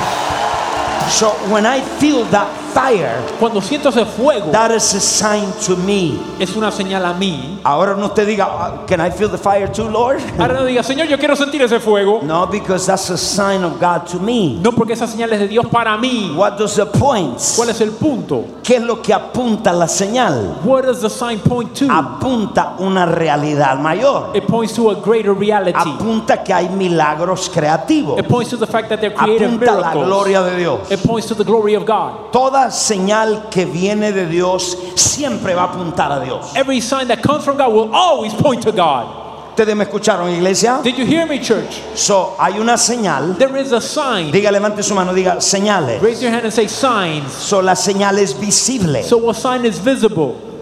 So 1.13 1.29
when 1.53 1.67
I 1.67 1.79
feel 1.99 2.25
that 2.25 2.62
fire, 2.73 3.11
Cuando 3.39 3.61
siento 3.61 3.89
ese 3.89 4.05
fuego, 4.05 4.51
that 4.51 4.71
is 4.71 4.93
a 4.93 4.99
sign 4.99 5.51
to 5.65 5.75
me. 5.75 6.19
es 6.39 6.55
una 6.55 6.71
señal 6.71 7.05
a 7.05 7.13
mí. 7.13 7.59
Ahora 7.63 7.95
no 7.95 8.11
te 8.11 8.25
diga, 8.25 8.47
"Ah, 8.49 8.71
can 8.87 8.99
I 8.99 9.09
feel 9.11 9.29
the 9.29 9.37
fire 9.37 9.67
too, 9.71 9.89
Lord? 9.89 10.19
Ahora 10.39 10.53
no 10.55 10.65
diga, 10.65 10.83
Señor, 10.83 11.07
yo 11.07 11.17
quiero 11.17 11.35
sentir 11.35 11.61
ese 11.61 11.79
fuego. 11.79 12.21
No, 12.23 12.47
because 12.47 12.85
that's 12.87 13.09
a 13.09 13.17
sign 13.17 13.63
of 13.63 13.79
God 13.79 14.05
to 14.11 14.19
me. 14.19 14.59
No 14.61 14.71
porque 14.71 14.93
esa 14.93 15.07
señal 15.07 15.31
es 15.33 15.39
de 15.39 15.47
Dios 15.47 15.65
para 15.67 15.97
mí. 15.97 16.33
What 16.35 16.57
does 16.57 16.75
the 16.75 16.85
points? 16.85 17.53
¿Cuál 17.55 17.69
es 17.69 17.79
el 17.81 17.91
punto? 17.91 18.45
¿Qué 18.63 18.77
es 18.77 18.81
lo 18.83 19.01
que 19.01 19.13
apunta 19.13 19.71
la 19.73 19.87
señal? 19.87 20.57
What 20.63 20.83
does 20.83 21.01
the 21.01 21.09
sign 21.09 21.39
point 21.39 21.73
to? 21.79 21.85
Apunta 21.89 22.75
una 22.79 23.05
realidad 23.05 23.77
mayor. 23.79 24.31
It 24.33 24.45
points 24.47 24.73
to 24.75 24.89
a 24.91 24.95
greater 24.95 25.33
reality. 25.33 25.73
Apunta 25.77 26.43
que 26.43 26.53
hay 26.53 26.69
milagros 26.69 27.49
creativos. 27.49 28.19
It 28.19 28.27
points 28.27 28.49
to 28.51 28.57
the 28.57 28.67
fact 28.67 28.89
that 28.89 28.99
they're 28.99 29.13
creative 29.13 29.49
Apunta 29.51 29.65
la 29.71 29.89
miracles. 29.93 30.05
gloria 30.07 30.41
de 30.43 30.57
Dios. 30.57 30.91
It 30.91 30.99
points 31.05 31.27
to 31.27 31.35
the 31.35 31.43
glory 31.43 31.75
of 31.75 31.85
God. 31.85 32.31
Toda 32.31 32.62
señal 32.71 33.49
que 33.49 33.65
viene 33.65 34.11
de 34.11 34.25
Dios 34.25 34.77
siempre 34.95 35.53
va 35.53 35.63
a 35.63 35.65
apuntar 35.65 36.11
a 36.11 36.19
Dios. 36.19 36.55
Every 36.55 36.81
sign 36.81 37.07
that 37.07 37.21
comes 37.21 37.43
from 37.43 37.57
God 37.57 37.73
will 37.73 37.93
always 37.93 38.33
point 38.33 38.63
to 38.63 38.71
God. 38.71 39.23
¿Ustedes 39.53 39.75
me 39.75 39.83
escucharon, 39.83 40.31
iglesia? 40.31 40.81
Did 40.83 40.97
you 40.97 41.05
hear 41.05 41.27
me, 41.27 41.39
church? 41.39 41.79
So, 41.93 42.35
hay 42.39 42.59
una 42.59 42.73
señal. 42.73 43.37
There 43.37 43.55
is 43.57 43.71
a 43.71 43.79
sign. 43.79 44.31
Diga, 44.31 44.51
levante 44.51 44.81
su 44.81 44.95
mano, 44.95 45.13
diga 45.13 45.37
señales. 45.37 46.01
Raise 46.01 46.23
your 46.23 46.31
hand 46.31 46.45
and 46.45 46.53
say 46.53 46.67
signs. 46.67 47.31
So, 47.31 47.61
la 47.61 47.75
señal 47.75 48.17
es 48.17 48.33
visible. 48.33 49.03
So 49.03 49.29
a 49.29 49.33
sign 49.35 49.63
is 49.65 49.77
visible. 49.77 50.53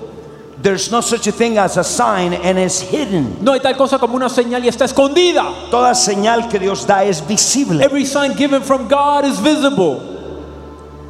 There's 0.61 0.91
no 0.91 1.01
such 1.01 1.25
a 1.27 1.31
thing 1.31 1.57
as 1.57 1.77
a 1.77 1.83
sign 1.83 2.33
and 2.33 2.59
it's 2.59 2.81
hidden. 2.81 3.43
No 3.43 3.53
hay 3.53 3.59
tal 3.59 3.75
cosa 3.75 3.97
como 3.97 4.15
una 4.15 4.29
señal 4.29 4.63
y 4.63 4.67
está 4.67 4.85
escondida. 4.85 5.71
Toda 5.71 5.95
señal 5.95 6.49
que 6.49 6.59
Dios 6.59 6.85
da 6.85 7.03
es 7.03 7.25
visible. 7.25 7.81
Every 7.81 8.05
sign 8.05 8.35
given 8.35 8.61
from 8.61 8.87
God 8.87 9.25
is 9.25 9.39
visible. 9.39 10.10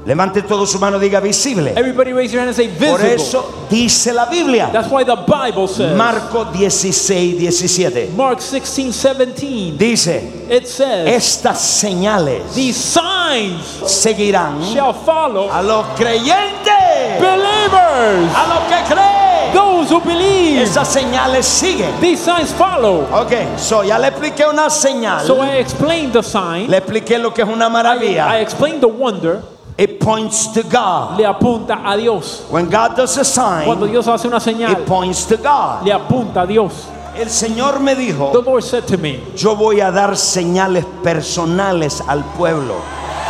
Levante 0.06 0.42
todo 0.42 0.66
su 0.66 0.80
mano, 0.80 0.98
diga 0.98 1.20
visible. 1.20 1.74
Everybody 1.76 2.12
raise 2.12 2.32
your 2.34 2.40
hand 2.42 2.50
and 2.50 2.56
say 2.56 2.68
Por 2.68 2.98
visible. 2.98 3.16
eso 3.24 3.54
dice 3.70 4.12
la 4.12 4.26
Biblia. 4.26 4.70
That's 4.74 4.90
why 4.90 5.04
the 5.04 5.16
Bible 5.16 5.68
says. 5.68 5.96
Marco 5.96 6.46
16, 6.52 7.38
17. 7.40 8.16
Mark 8.18 8.42
16, 8.42 8.92
17. 8.94 9.78
Dice, 9.78 10.24
It 10.50 10.66
says, 10.68 11.08
estas 11.08 11.60
señales 11.62 12.42
These 12.56 12.78
signs 12.78 13.64
seguirán 13.86 14.62
shall 14.74 14.94
follow 14.94 15.50
a 15.52 15.62
los 15.62 15.86
creyentes, 15.96 17.20
believers. 17.20 18.32
a 18.36 18.48
los 18.48 18.60
que 18.68 18.94
creen. 18.96 19.54
Those 19.54 19.92
who 19.92 20.00
believe. 20.00 20.64
Esas 20.64 20.88
señales 20.88 21.46
siguen. 21.46 21.92
These 22.02 22.24
signs 22.24 22.52
follow. 22.54 23.04
Ok, 23.14 23.34
so 23.58 23.84
ya 23.84 24.00
le 24.00 24.08
expliqué 24.08 24.46
una 24.50 24.70
señal. 24.70 25.26
So 25.28 25.42
I 25.44 25.58
explained 25.60 26.14
the 26.14 26.24
sign. 26.24 26.70
Le 26.70 26.78
expliqué 26.78 27.20
lo 27.20 27.32
que 27.34 27.44
es 27.44 27.48
una 27.48 27.68
I 27.68 27.70
maravilla. 27.70 28.42
explained 28.42 28.82
the 28.82 28.88
wonder. 28.88 29.42
It 29.82 30.00
points 30.00 30.48
to 30.54 30.62
God. 30.62 31.20
Le 31.20 31.26
apunta 31.26 31.82
a 31.84 31.98
Dios. 31.98 32.46
When 32.52 32.70
God 32.70 32.96
does 32.96 33.17
a 33.17 33.24
Cuando 33.65 33.86
sign, 33.88 33.91
Dios 33.91 34.06
hace 34.06 34.26
una 34.28 34.38
it 34.38 34.44
señal, 34.44 34.86
points 34.86 35.26
to 35.26 35.38
God. 35.38 35.84
le 35.84 35.91
apunta 35.91 36.44
a 36.44 36.48
Dios. 36.48 36.88
El 37.15 37.30
Señor 37.30 37.80
me 37.82 37.96
The 37.96 38.02
dijo, 38.13 38.46
Lord 38.46 38.63
said 38.63 38.86
to 38.88 38.98
me, 39.00 39.20
yo 39.36 39.56
voy 39.56 39.80
a 39.82 39.89
dar 39.91 40.12
señales 40.15 40.86
personales 41.04 42.00
al 42.08 42.22
pueblo. 42.38 42.80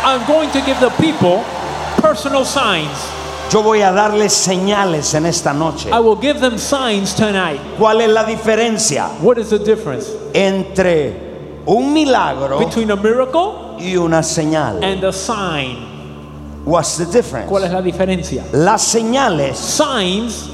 I'm 0.04 0.26
going 0.26 0.50
to 0.50 0.60
give 0.60 0.78
the 0.78 0.90
people 1.00 1.42
personal 2.02 2.44
signs. 2.44 2.98
Yo 3.50 3.62
voy 3.62 3.80
a 3.80 3.90
darles 3.90 4.34
señales 4.34 5.14
en 5.14 5.24
esta 5.24 5.54
noche. 5.54 5.90
I 5.90 6.00
will 6.00 6.16
give 6.16 6.38
them 6.38 6.58
signs 6.58 7.14
tonight. 7.14 7.60
¿Cuál 7.78 8.02
es 8.02 8.10
la 8.10 8.24
diferencia 8.24 9.08
What 9.22 9.38
is 9.38 9.48
the 9.48 9.58
difference 9.58 10.10
entre 10.34 11.14
un 11.66 11.94
milagro 11.94 12.58
between 12.58 12.90
a 12.90 12.96
miracle 12.96 13.76
y 13.78 13.96
una 13.96 14.22
señal? 14.22 14.82
and 14.84 15.02
a 15.04 15.12
sign? 15.12 15.91
What's 16.64 16.96
the 16.96 17.06
difference? 17.06 17.48
¿Cuál 17.48 17.64
es 17.64 17.72
la 17.72 17.82
diferencia? 17.82 18.44
Las 18.52 18.82
señales 18.82 19.56
Signs 19.56 20.48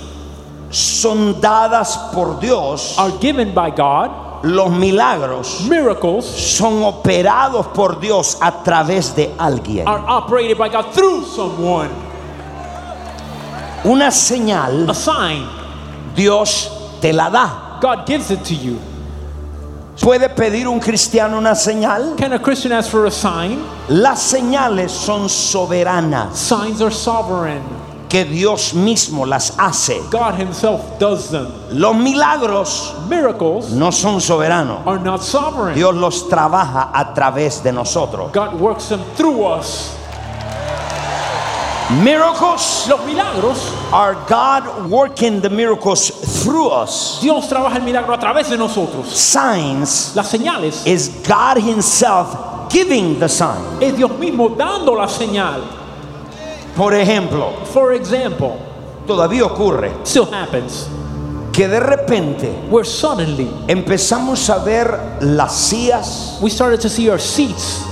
son 0.71 1.41
dadas 1.41 1.97
por 2.15 2.41
Dios. 2.41 2.97
are 2.99 3.13
given 3.21 3.53
by 3.55 3.71
God. 3.71 4.11
Los 4.45 4.71
milagros 4.71 5.63
Miracles 5.69 6.25
son 6.25 6.83
operados 6.85 7.67
por 7.75 7.99
Dios 8.01 8.39
a 8.41 8.63
través 8.63 9.15
de 9.17 9.35
alguien. 9.37 9.87
are 9.89 10.03
operated 10.07 10.57
by 10.57 10.69
God 10.69 10.93
through 10.95 11.25
someone. 11.25 11.91
Una 13.85 14.11
señal 14.11 14.89
A 14.89 14.95
sign, 14.95 15.45
Dios 16.15 16.71
te 17.01 17.13
la 17.13 17.29
da. 17.31 17.79
God 17.81 18.07
gives 18.07 18.31
it 18.31 18.43
to 18.45 18.55
you. 18.55 18.79
¿Puede 20.01 20.29
pedir 20.29 20.69
un 20.69 20.79
cristiano 20.79 21.37
una 21.39 21.55
señal? 21.55 22.15
Can 22.17 22.33
a 22.33 22.39
Christian 22.41 22.73
ask 22.73 22.89
for 22.91 23.07
a 23.07 23.11
sign? 23.11 23.59
Las 23.89 24.21
señales 24.23 24.93
son 24.93 25.29
soberanas, 25.29 26.37
Signs 26.39 26.81
are 26.81 26.93
sovereign. 26.93 27.63
que 28.09 28.25
Dios 28.25 28.73
mismo 28.75 29.27
las 29.27 29.53
hace. 29.59 30.01
God 30.11 30.39
Himself 30.39 30.81
does 30.99 31.29
them. 31.31 31.49
Los 31.73 31.95
milagros 31.97 32.95
Miracles 33.09 33.71
no 33.73 33.91
son 33.91 34.21
soberanos. 34.21 34.87
are 34.87 34.99
not 35.01 35.21
sovereign. 35.23 35.75
Dios 35.75 35.95
los 35.95 36.29
trabaja 36.29 36.91
a 36.95 37.13
través 37.13 37.63
de 37.63 37.73
nosotros. 37.73 38.31
God 38.33 38.55
works 38.59 38.89
them 38.89 39.01
through 39.17 39.43
us. 39.45 39.95
Miracles 41.91 42.87
Los 42.87 43.05
milagros, 43.07 43.73
are 43.93 44.15
God 44.29 44.91
working 44.91 45.41
the 45.41 45.49
miracles 45.49 46.11
through 46.45 46.69
us. 46.69 47.19
Dios 47.23 47.49
trabaja 47.49 47.77
el 47.77 47.83
milagro 47.83 48.13
a 48.15 48.19
través 48.19 48.51
de 48.51 48.59
nosotros. 48.59 49.07
Signs 49.09 50.15
Las 50.15 50.31
señales 50.31 50.87
is 50.87 51.09
God 51.27 51.57
Himself 51.57 52.71
giving 52.71 53.19
the 53.19 53.29
sign. 53.29 53.83
es 53.83 53.97
Dios 53.97 54.11
mismo 54.19 54.51
dando 54.51 54.95
la 54.95 55.07
señal. 55.07 55.63
Por 56.77 56.93
ejemplo, 56.93 57.53
For 57.73 57.95
example, 57.95 58.59
todavía 59.07 59.47
ocurre 59.47 59.91
still 60.05 60.27
happens 60.31 60.87
que 61.55 61.67
de 61.67 61.81
repente 61.81 62.53
where 62.69 62.85
suddenly 62.85 63.49
empezamos 63.67 64.51
a 64.51 64.59
ver 64.63 65.19
las 65.23 65.57
sillas 65.57 66.39
we 66.43 66.51
started 66.51 66.79
to 66.79 66.91
see 66.91 67.09
our 67.09 67.19
seats 67.19 67.83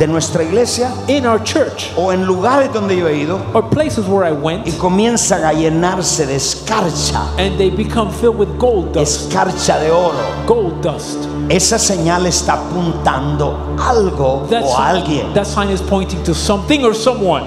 de 0.00 0.06
nuestra 0.06 0.42
iglesia 0.42 0.90
in 1.08 1.26
our 1.26 1.38
church 1.44 1.92
o 1.94 2.10
en 2.10 2.24
lugares 2.24 2.72
donde 2.72 2.96
yo 2.96 3.06
he 3.06 3.20
ido 3.20 3.38
or 3.52 3.62
places 3.68 4.06
where 4.08 4.24
I 4.26 4.32
went 4.32 4.66
y 4.66 4.72
comienzan 4.72 5.44
a 5.44 5.52
llenarse 5.52 6.24
de 6.26 6.36
escarcha, 6.36 7.28
and 7.38 7.58
they 7.58 7.68
become 7.68 8.10
filled 8.10 8.38
with 8.38 8.48
gold 8.58 8.92
dust. 8.94 9.28
escarcha 9.30 9.78
de 9.78 9.90
oro. 9.90 10.16
Gold 10.46 10.80
dust. 10.82 11.26
Esa 11.50 11.78
señal 11.78 12.24
está 12.26 12.54
apuntando 12.54 13.76
algo 13.78 14.46
That 14.48 14.62
o 14.62 14.72
a 14.72 14.76
sign, 14.76 14.96
alguien. 14.96 15.34
that 15.34 15.44
sign 15.46 15.68
is 15.68 15.82
pointing 15.82 16.22
to 16.24 16.34
something 16.34 16.82
or 16.82 16.94
someone. 16.94 17.44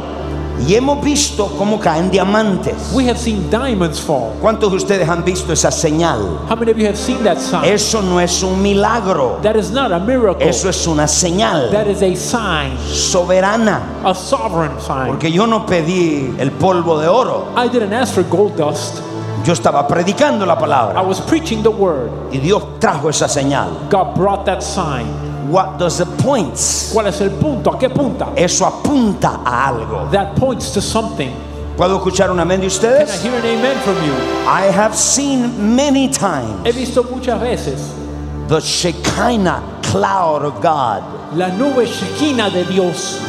Y 0.68 0.76
hemos 0.76 1.04
visto 1.04 1.48
cómo 1.58 1.80
caen 1.80 2.10
diamantes. 2.12 2.92
We 2.94 3.06
have 3.10 3.18
seen 3.18 3.50
diamonds 3.50 4.00
fall. 4.00 4.34
¿Cuántos 4.40 4.70
de 4.72 4.78
ustedes 4.78 5.10
han 5.10 5.24
visto 5.26 5.52
esa 5.52 5.72
señal? 5.72 6.20
How 6.50 6.56
many 6.56 6.72
of 6.72 6.78
you 6.78 6.86
have 6.86 6.96
seen 6.96 7.24
that 7.24 7.38
sign? 7.40 7.66
Eso 7.66 8.02
no 8.02 8.20
es 8.20 8.42
un 8.44 8.62
milagro. 8.62 9.40
That 9.42 9.56
is 9.58 9.72
not 9.72 9.92
a 9.92 10.00
miracle. 10.00 10.48
Eso 10.48 10.70
es 10.70 10.86
una 10.88 11.08
señal 11.08 11.70
That 11.72 11.88
is 11.88 12.02
a 12.02 12.16
sign, 12.16 12.78
soberana. 12.88 13.82
a 14.06 14.14
sovereign 14.14 14.80
sign. 14.80 15.08
Porque 15.08 15.32
yo 15.32 15.48
no 15.48 15.66
pedí 15.66 16.34
el 16.38 16.52
polvo 16.52 17.00
de 17.00 17.08
oro. 17.08 17.48
I 17.58 17.68
didn't 17.68 17.94
ask 17.94 18.14
for 18.14 18.24
gold 18.24 18.56
dust. 18.56 19.00
Yo 19.44 19.52
estaba 19.52 19.86
predicando 19.88 20.46
la 20.46 20.54
I 20.54 20.58
palabra. 20.60 21.02
was 21.02 21.20
preaching 21.20 21.62
the 21.64 21.70
word. 21.70 22.10
Y 22.32 22.38
Dios 22.38 22.64
trajo 22.80 23.10
esa 23.10 23.28
señal. 23.28 23.70
God 23.90 24.16
brought 24.16 24.46
that 24.46 24.62
sign. 24.62 25.06
What 25.50 25.78
does 25.78 26.00
it 26.00 26.08
points? 26.24 26.92
¿Cuál 26.94 27.08
es 27.08 27.20
el 27.22 27.32
punto? 27.32 27.72
¿A 27.72 27.78
qué 27.80 27.90
punta? 27.90 28.30
Eso 28.36 28.66
apunta 28.66 29.42
a 29.46 29.68
algo. 29.68 30.10
That 30.12 30.36
points 30.36 30.72
to 30.74 30.82
something. 30.82 31.32
¿Puedo 31.78 31.98
escuchar 31.98 32.30
un 32.32 32.40
amén 32.40 32.62
de 32.62 32.68
Can 32.68 32.72
I 32.72 32.76
ustedes? 32.76 33.24
hear 33.24 33.34
an 33.36 33.46
amen 33.46 33.78
from 33.80 33.96
you? 34.06 34.14
I 34.48 34.72
have 34.72 34.96
seen 34.96 35.76
many 35.76 36.06
He 36.08 36.10
times 36.10 36.76
visto 36.76 37.04
muchas 37.04 37.40
veces 37.42 37.82
the 38.48 38.60
Shekinah 38.60 39.82
cloud 39.82 40.44
of 40.44 40.62
God. 40.62 41.02
la 41.36 41.48
nube 41.50 41.86
Shekinah 41.88 42.52
de 42.52 42.64
Dios, 42.66 43.20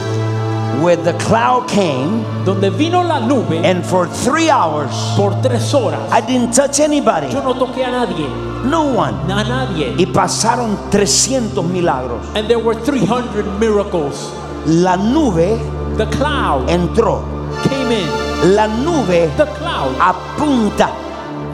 Where 0.82 0.96
the 0.96 1.12
cloud 1.14 1.66
came 1.68 2.24
donde 2.44 2.70
vino 2.70 3.02
la 3.02 3.20
nube 3.20 3.64
and 3.64 3.84
for 3.84 4.06
three 4.06 4.50
hours 4.50 4.90
por 5.16 5.32
tres 5.40 5.72
horas. 5.72 6.00
I 6.12 6.20
didn't 6.20 6.52
touch 6.54 6.80
anybody. 6.80 7.28
Yo 7.32 7.42
no 7.42 7.54
toqué 7.54 7.84
a 7.84 7.90
nadie, 7.90 8.26
No 8.64 8.82
one. 8.84 9.14
a 9.32 9.44
nadie. 9.44 9.94
Y 9.96 10.06
pasaron 10.06 10.76
300 10.90 11.62
milagros. 11.64 12.26
And 12.34 12.48
there 12.48 12.58
were 12.58 12.74
300 12.74 13.58
miracles. 13.58 14.30
La 14.66 14.96
nube 14.96 15.58
The 15.96 16.06
cloud 16.06 16.68
entró. 16.68 17.22
came 17.62 17.92
in. 17.92 18.54
La 18.56 18.66
nube 18.66 19.30
The 19.36 19.46
cloud 19.46 19.94
apunta. 20.00 20.90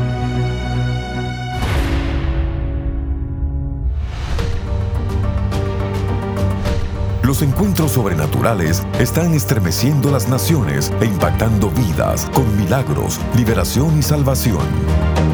Los 7.25 7.43
encuentros 7.43 7.93
sobrenaturales 7.93 8.83
están 9.01 9.35
estremeciendo 9.35 10.11
las 10.11 10.29
naciones 10.29 10.93
e 11.01 11.07
impactando 11.07 11.71
vidas 11.71 12.27
con 12.35 12.57
milagros, 12.57 13.19
liberación 13.35 13.99
y 13.99 14.03
salvación. 14.03 15.34